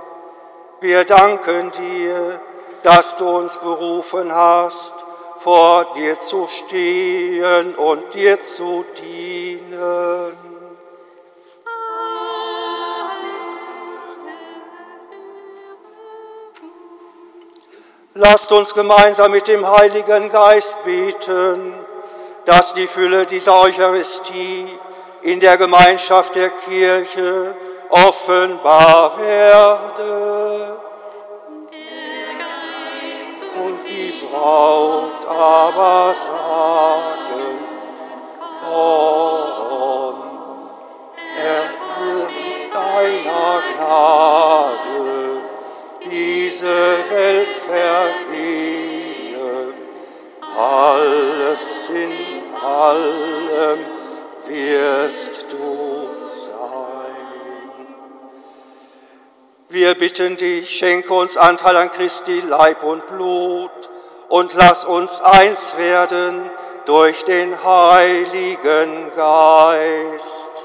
Wir 0.82 1.06
danken 1.06 1.72
dir, 1.72 2.42
dass 2.84 3.16
du 3.16 3.26
uns 3.38 3.56
berufen 3.56 4.36
hast, 4.36 4.96
vor 5.38 5.94
dir 5.96 6.20
zu 6.20 6.46
stehen 6.50 7.74
und 7.76 8.14
dir 8.14 8.44
zu 8.44 8.84
dienen. 9.02 10.45
Lasst 18.18 18.50
uns 18.54 18.74
gemeinsam 18.74 19.32
mit 19.32 19.46
dem 19.46 19.70
Heiligen 19.70 20.30
Geist 20.30 20.86
beten, 20.86 21.74
dass 22.46 22.74
die 22.74 22.88
Fülle 22.88 23.26
dieser 23.26 23.60
Eucharistie 23.60 24.66
in 25.22 25.42
der 25.42 25.58
Gemeinschaft 25.58 26.34
der 26.34 26.50
Kirche 26.50 27.54
offenbar 27.90 29.18
werde. 29.18 30.78
Und 33.66 33.82
die 33.86 34.26
Braut 34.26 35.28
aber 35.28 36.14
sagen, 36.14 37.60
komm, 38.64 40.24
erhöht 41.38 42.74
deiner 42.74 43.62
Gnade 43.76 44.85
diese 46.56 46.70
Welt 47.10 47.54
vergehe, 47.68 48.54
alles 50.58 51.90
in 51.90 52.14
allem 52.64 53.80
wirst 54.48 55.52
du 55.52 56.10
sein. 56.26 56.70
Wir 59.68 59.96
bitten 59.96 60.38
dich, 60.38 60.70
schenke 60.70 61.14
uns 61.14 61.36
Anteil 61.36 61.76
an 61.76 61.92
Christi 61.92 62.40
Leib 62.40 62.84
und 62.84 63.06
Blut 63.08 63.90
und 64.30 64.54
lass 64.54 64.86
uns 64.86 65.20
eins 65.20 65.76
werden 65.78 66.50
durch 66.86 67.26
den 67.26 67.62
Heiligen 67.66 69.12
Geist. 69.14 70.65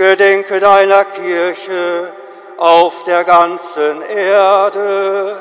Gedenke 0.00 0.60
deiner 0.60 1.04
Kirche 1.04 2.10
auf 2.56 3.04
der 3.04 3.22
ganzen 3.22 4.00
Erde. 4.00 5.36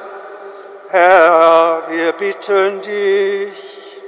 Herr, 0.89 1.83
wir 1.87 2.11
bitten 2.11 2.81
dich. 2.81 4.01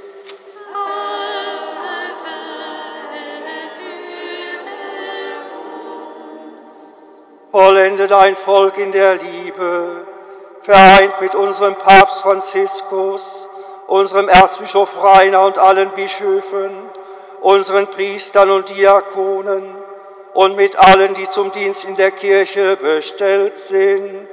Vollende 7.50 8.06
dein 8.06 8.36
Volk 8.36 8.76
in 8.76 8.92
der 8.92 9.14
Liebe, 9.14 10.06
vereint 10.60 11.18
mit 11.22 11.34
unserem 11.34 11.76
Papst 11.76 12.20
Franziskus, 12.20 13.48
unserem 13.86 14.28
Erzbischof 14.28 15.02
Rainer 15.02 15.46
und 15.46 15.56
allen 15.56 15.88
Bischöfen, 15.92 16.90
unseren 17.40 17.86
Priestern 17.86 18.50
und 18.50 18.68
Diakonen 18.68 19.81
und 20.34 20.56
mit 20.56 20.78
allen, 20.78 21.14
die 21.14 21.28
zum 21.28 21.52
Dienst 21.52 21.84
in 21.84 21.96
der 21.96 22.10
Kirche 22.10 22.76
bestellt 22.76 23.58
sind. 23.58 24.28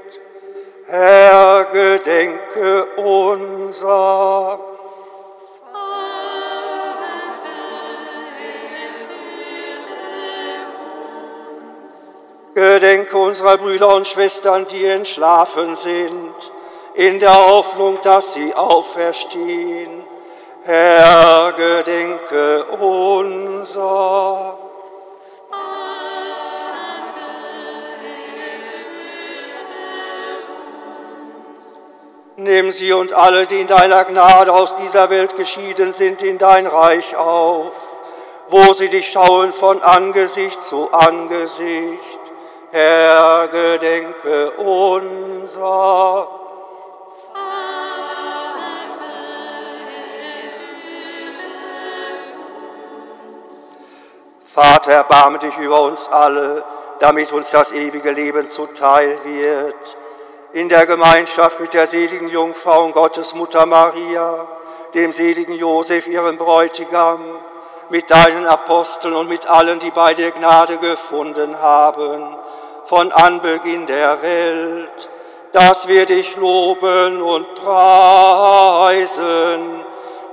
Herr, 0.88 1.66
gedenke 1.66 2.86
unser. 2.96 4.60
Gedenke 12.56 13.18
unserer 13.18 13.58
Brüder 13.58 13.96
und 13.96 14.08
Schwestern, 14.08 14.68
die 14.68 14.86
entschlafen 14.86 15.76
sind, 15.76 16.34
in 16.96 17.20
der 17.20 17.48
Hoffnung, 17.48 18.00
dass 18.02 18.34
sie 18.34 18.54
auferstehen. 18.54 20.04
Herr, 20.64 21.54
gedenke 21.54 22.66
unser. 22.66 24.69
Nimm 32.42 32.72
sie 32.72 32.94
und 32.94 33.12
alle, 33.12 33.48
die 33.48 33.60
in 33.60 33.68
deiner 33.68 34.06
Gnade 34.06 34.54
aus 34.54 34.74
dieser 34.78 35.10
Welt 35.10 35.36
geschieden 35.36 35.92
sind, 35.92 36.22
in 36.22 36.38
dein 36.38 36.68
Reich 36.68 37.18
auf, 37.18 37.74
wo 38.48 38.72
sie 38.72 38.88
dich 38.88 39.12
schauen 39.12 39.52
von 39.52 39.82
Angesicht 39.82 40.62
zu 40.62 40.90
Angesicht. 40.94 42.20
Herr, 42.72 43.50
gedenke 43.50 44.52
unser. 44.52 46.30
Vater, 54.46 54.94
erbarme 54.94 55.40
dich 55.40 55.58
über 55.58 55.82
uns 55.82 56.08
alle, 56.08 56.64
damit 57.00 57.34
uns 57.34 57.52
das 57.52 57.74
ewige 57.74 58.12
Leben 58.12 58.48
zuteil 58.48 59.18
wird. 59.26 59.98
In 60.52 60.68
der 60.68 60.88
Gemeinschaft 60.88 61.60
mit 61.60 61.76
der 61.76 61.86
seligen 61.86 62.28
Jungfrau 62.28 62.84
und 62.86 62.94
Gottes 62.94 63.36
Mutter 63.36 63.68
Maria, 63.68 64.48
dem 64.96 65.14
seligen 65.14 65.54
Josef, 65.54 66.08
ihrem 66.08 66.38
Bräutigam, 66.38 67.38
mit 67.92 68.10
deinen 68.10 68.48
Aposteln 68.48 69.14
und 69.14 69.30
mit 69.30 69.46
allen, 69.48 69.78
die 69.80 69.92
bei 69.92 70.16
dir 70.16 70.32
Gnade 70.32 70.78
gefunden 70.78 71.60
haben, 71.62 72.36
von 72.86 73.12
Anbeginn 73.12 73.86
der 73.86 74.24
Welt, 74.24 75.10
dass 75.52 75.88
wir 75.88 76.08
dich 76.08 76.36
loben 76.36 77.22
und 77.22 77.54
preisen 77.54 79.06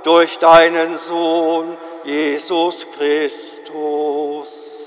durch 0.01 0.39
deinen 0.39 0.97
Sohn 0.97 1.77
Jesus 2.03 2.87
Christus. 2.97 4.86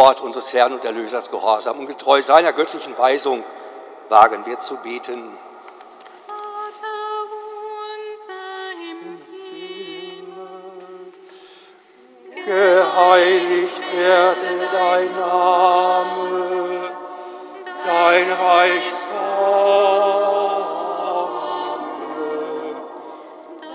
Wort 0.00 0.22
unseres 0.22 0.50
Herrn 0.54 0.72
und 0.72 0.82
Erlösers 0.82 1.30
gehorsam 1.30 1.78
und 1.78 1.86
getreu 1.86 2.22
seiner 2.22 2.54
göttlichen 2.54 2.96
Weisung 2.96 3.44
wagen 4.08 4.46
wir 4.46 4.58
zu 4.58 4.76
beten. 4.76 5.30
geheiligt 12.46 13.80
werde 13.94 14.68
dein 14.72 15.12
Name, 15.12 16.92
dein 17.84 18.32
Reich 18.32 18.92
komme, 19.10 19.60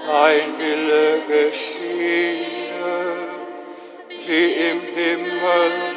dein 0.07 0.57
Wille 0.57 1.21
geschehe, 1.27 2.47
wie 4.25 4.51
im 4.71 4.81
Himmel 4.81 5.94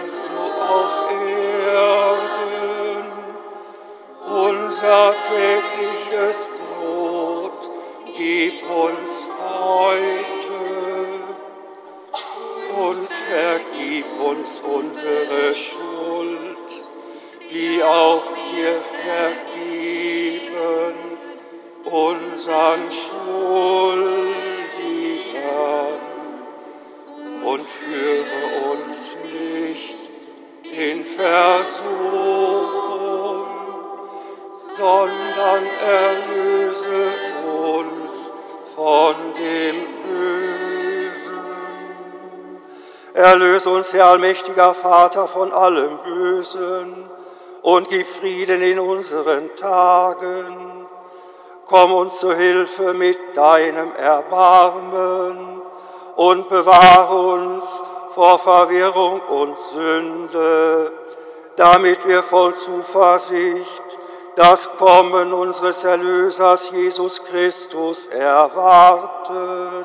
unser 4.26 5.14
tägliches 5.22 6.48
Brot 6.58 7.70
gib 8.16 8.68
uns 8.70 9.32
heute 9.40 10.58
und 12.76 13.08
vergib 13.08 14.06
uns 14.20 14.60
unsere 14.60 15.54
Schuld, 15.54 16.84
wie 17.50 17.82
auch 17.82 18.24
wir 18.52 18.82
vergeben 18.82 20.94
unseren 21.84 22.90
Schuld. 22.90 23.97
Versuchung, 31.18 31.88
sondern 34.76 35.66
erlöse 35.66 37.12
uns 37.74 38.44
von 38.76 39.16
dem 39.34 39.76
Bösen. 40.04 41.42
Erlöse 43.14 43.70
uns, 43.70 43.92
Herr 43.92 44.06
allmächtiger 44.06 44.74
Vater, 44.74 45.26
von 45.26 45.52
allem 45.52 45.98
Bösen 46.04 47.10
und 47.62 47.88
gib 47.88 48.06
Frieden 48.06 48.62
in 48.62 48.78
unseren 48.78 49.56
Tagen. 49.56 50.86
Komm 51.66 51.94
uns 51.94 52.20
zu 52.20 52.32
Hilfe 52.32 52.94
mit 52.94 53.18
deinem 53.36 53.90
Erbarmen 53.96 55.62
und 56.14 56.48
bewahre 56.48 57.32
uns 57.32 57.82
vor 58.14 58.38
Verwirrung 58.38 59.20
und 59.20 59.58
Sünde, 59.58 60.92
damit 61.58 62.06
wir 62.06 62.22
voll 62.22 62.54
Zuversicht 62.54 63.82
das 64.36 64.76
Kommen 64.78 65.32
unseres 65.32 65.82
Erlösers 65.82 66.70
Jesus 66.70 67.24
Christus 67.24 68.06
erwarten. 68.06 69.84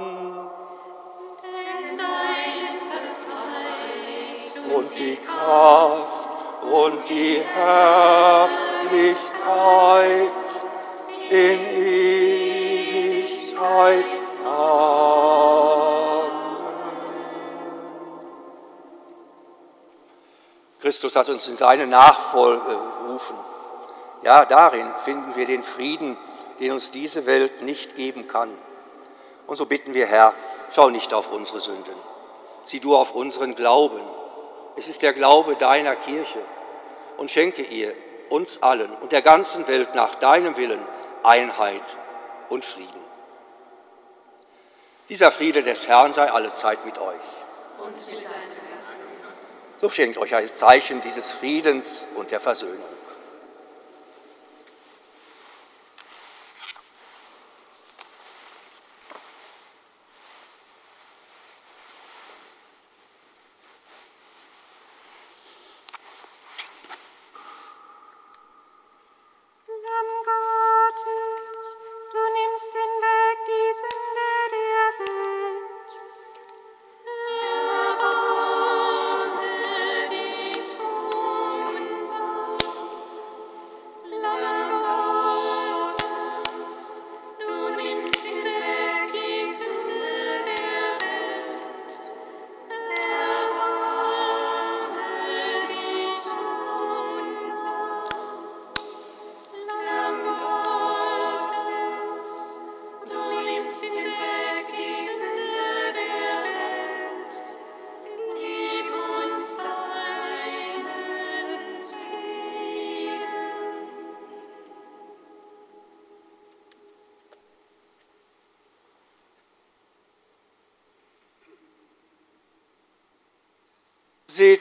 Denn 1.42 1.98
dein 1.98 2.70
ist 2.70 2.94
das 2.96 3.32
Reich 3.34 4.76
und 4.76 4.96
die 4.96 5.18
Kraft 5.18 6.30
und 6.72 7.10
die 7.10 7.42
Herrlichkeit 7.42 8.52
in 11.32 11.60
Ewigkeit. 12.86 13.26
Amen. 14.46 15.63
Christus 20.84 21.16
hat 21.16 21.30
uns 21.30 21.48
in 21.48 21.56
seine 21.56 21.88
Nachfolge 21.88 22.78
gerufen. 23.06 23.38
Ja, 24.22 24.44
darin 24.44 24.86
finden 25.06 25.34
wir 25.34 25.46
den 25.46 25.64
Frieden, 25.64 26.18
den 26.60 26.74
uns 26.74 26.92
diese 26.92 27.26
Welt 27.26 27.62
nicht 27.62 27.96
geben 27.96 28.28
kann. 28.28 28.52
Und 29.48 29.56
so 29.56 29.66
bitten 29.66 29.94
wir, 29.94 30.08
Herr, 30.08 30.34
schau 30.76 30.90
nicht 30.90 31.14
auf 31.14 31.32
unsere 31.32 31.62
Sünden, 31.62 31.96
sieh 32.66 32.82
du 32.82 32.98
auf 32.98 33.16
unseren 33.16 33.56
Glauben. 33.56 34.02
Es 34.76 34.90
ist 34.90 35.04
der 35.04 35.14
Glaube 35.14 35.56
deiner 35.56 35.96
Kirche 35.96 36.40
und 37.16 37.32
schenke 37.32 37.62
ihr, 37.62 37.96
uns 38.30 38.62
allen 38.62 38.94
und 38.98 39.14
der 39.14 39.22
ganzen 39.22 39.66
Welt 39.70 39.96
nach 39.96 40.16
deinem 40.16 40.58
Willen 40.58 40.86
Einheit 41.24 41.98
und 42.50 42.66
Frieden. 42.66 43.02
Dieser 45.08 45.32
Friede 45.32 45.64
des 45.64 45.88
Herrn 45.88 46.12
sei 46.12 46.30
allezeit 46.30 46.84
mit 46.86 46.98
euch. 46.98 47.16
Und 47.80 48.14
mit 48.14 48.26
deinem. 48.26 48.53
So 49.84 49.90
schenkt 49.90 50.18
euch 50.18 50.34
ein 50.34 50.48
Zeichen 50.48 51.02
dieses 51.02 51.34
Friedens 51.34 52.08
und 52.16 52.32
der 52.32 52.40
Versöhnung. 52.40 52.78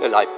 Der 0.00 0.08
Leib 0.08 0.30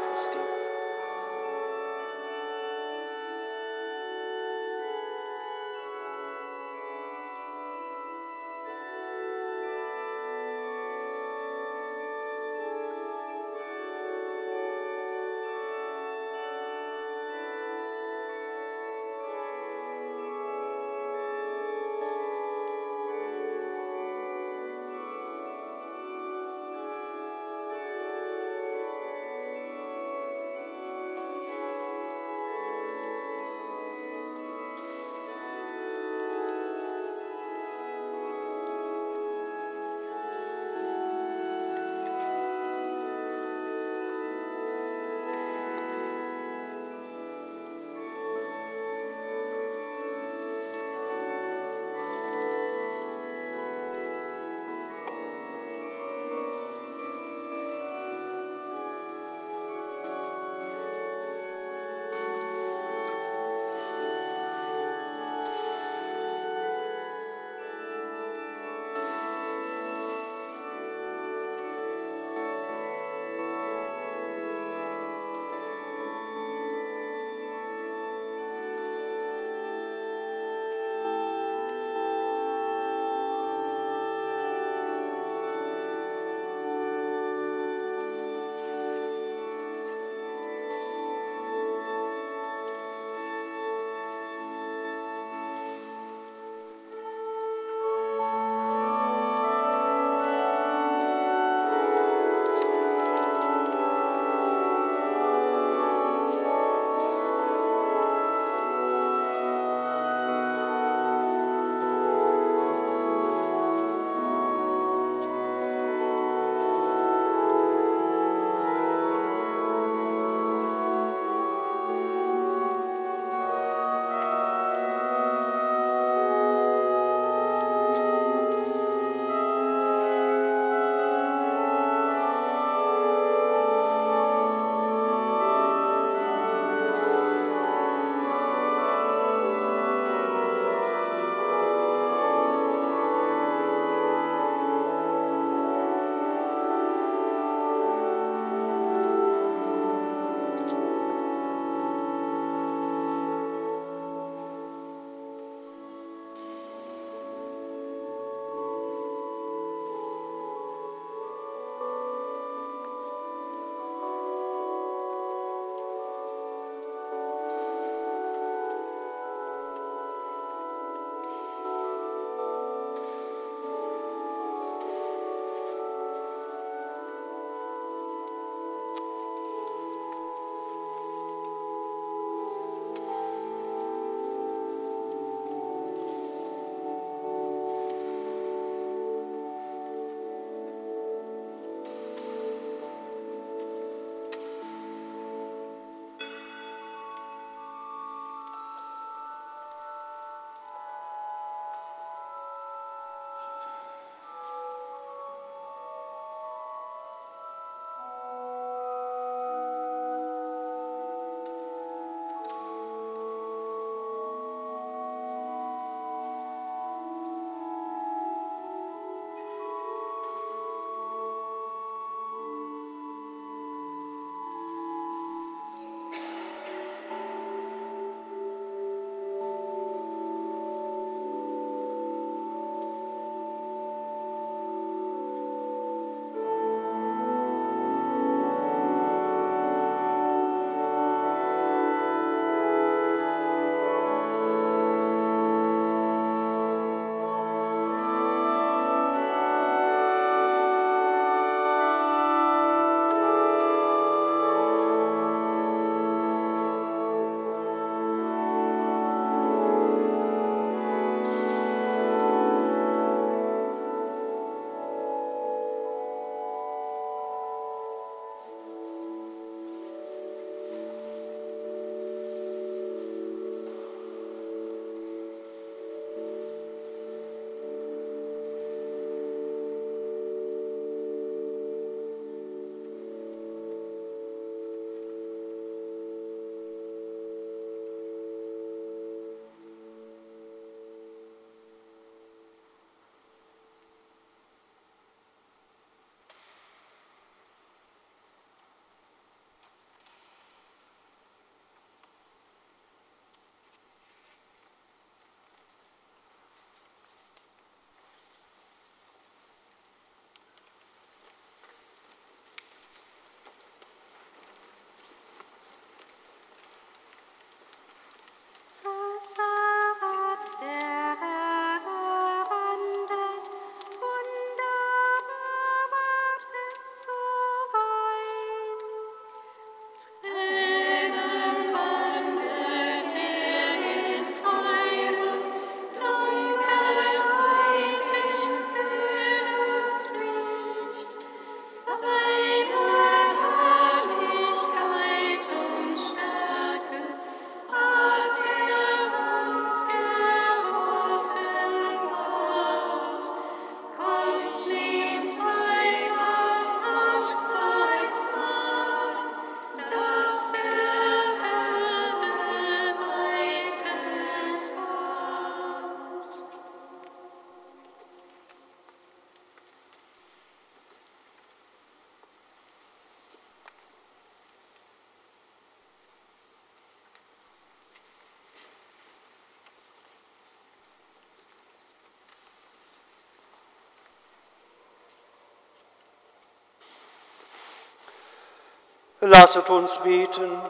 Lasset 389.32 389.70
uns 389.70 389.96
beten. 389.96 390.60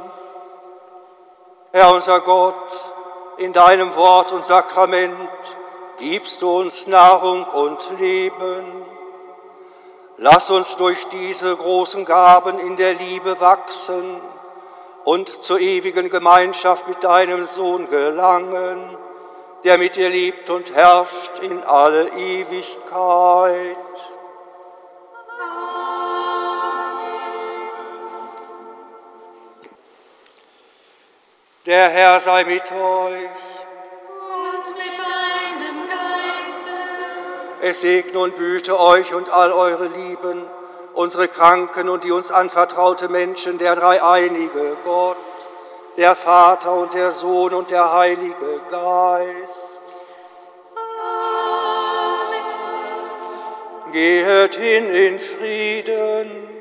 Herr 1.72 1.92
unser 1.92 2.20
Gott, 2.20 2.92
in 3.38 3.52
deinem 3.52 3.96
Wort 3.96 4.32
und 4.32 4.44
Sakrament 4.44 5.16
gibst 5.98 6.42
du 6.42 6.60
uns 6.60 6.86
Nahrung 6.86 7.42
und 7.42 7.98
Leben. 7.98 8.86
Lass 10.16 10.48
uns 10.50 10.76
durch 10.76 11.08
diese 11.08 11.56
großen 11.56 12.04
Gaben 12.04 12.60
in 12.60 12.76
der 12.76 12.94
Liebe 12.94 13.40
wachsen 13.40 14.20
und 15.02 15.28
zur 15.28 15.58
ewigen 15.58 16.08
Gemeinschaft 16.08 16.86
mit 16.86 17.02
deinem 17.02 17.46
Sohn 17.46 17.88
gelangen, 17.88 18.96
der 19.64 19.76
mit 19.76 19.96
dir 19.96 20.08
liebt 20.08 20.50
und 20.50 20.72
herrscht 20.72 21.40
in 21.40 21.64
alle 21.64 22.10
Ewigkeit. 22.10 23.76
Der 31.72 31.88
Herr 31.88 32.20
sei 32.20 32.44
mit 32.44 32.70
euch. 32.70 32.70
Und 32.70 33.16
mit 34.76 34.98
deinem 34.98 35.88
Geiste. 35.88 36.70
Es 37.62 37.80
segne 37.80 38.18
und 38.18 38.36
behüte 38.36 38.78
euch 38.78 39.14
und 39.14 39.30
all 39.30 39.52
eure 39.52 39.86
Lieben, 39.86 40.44
unsere 40.92 41.28
Kranken 41.28 41.88
und 41.88 42.04
die 42.04 42.12
uns 42.12 42.30
anvertraute 42.30 43.08
Menschen, 43.08 43.56
der 43.56 43.74
dreieinige 43.74 44.76
Gott, 44.84 45.16
der 45.96 46.14
Vater 46.14 46.72
und 46.72 46.92
der 46.92 47.10
Sohn 47.10 47.54
und 47.54 47.70
der 47.70 47.90
Heilige 47.90 48.60
Geist. 48.70 49.80
Amen. 52.20 52.42
Gehet 53.92 54.56
hin 54.56 54.90
in 54.90 55.18
Frieden. 55.18 56.51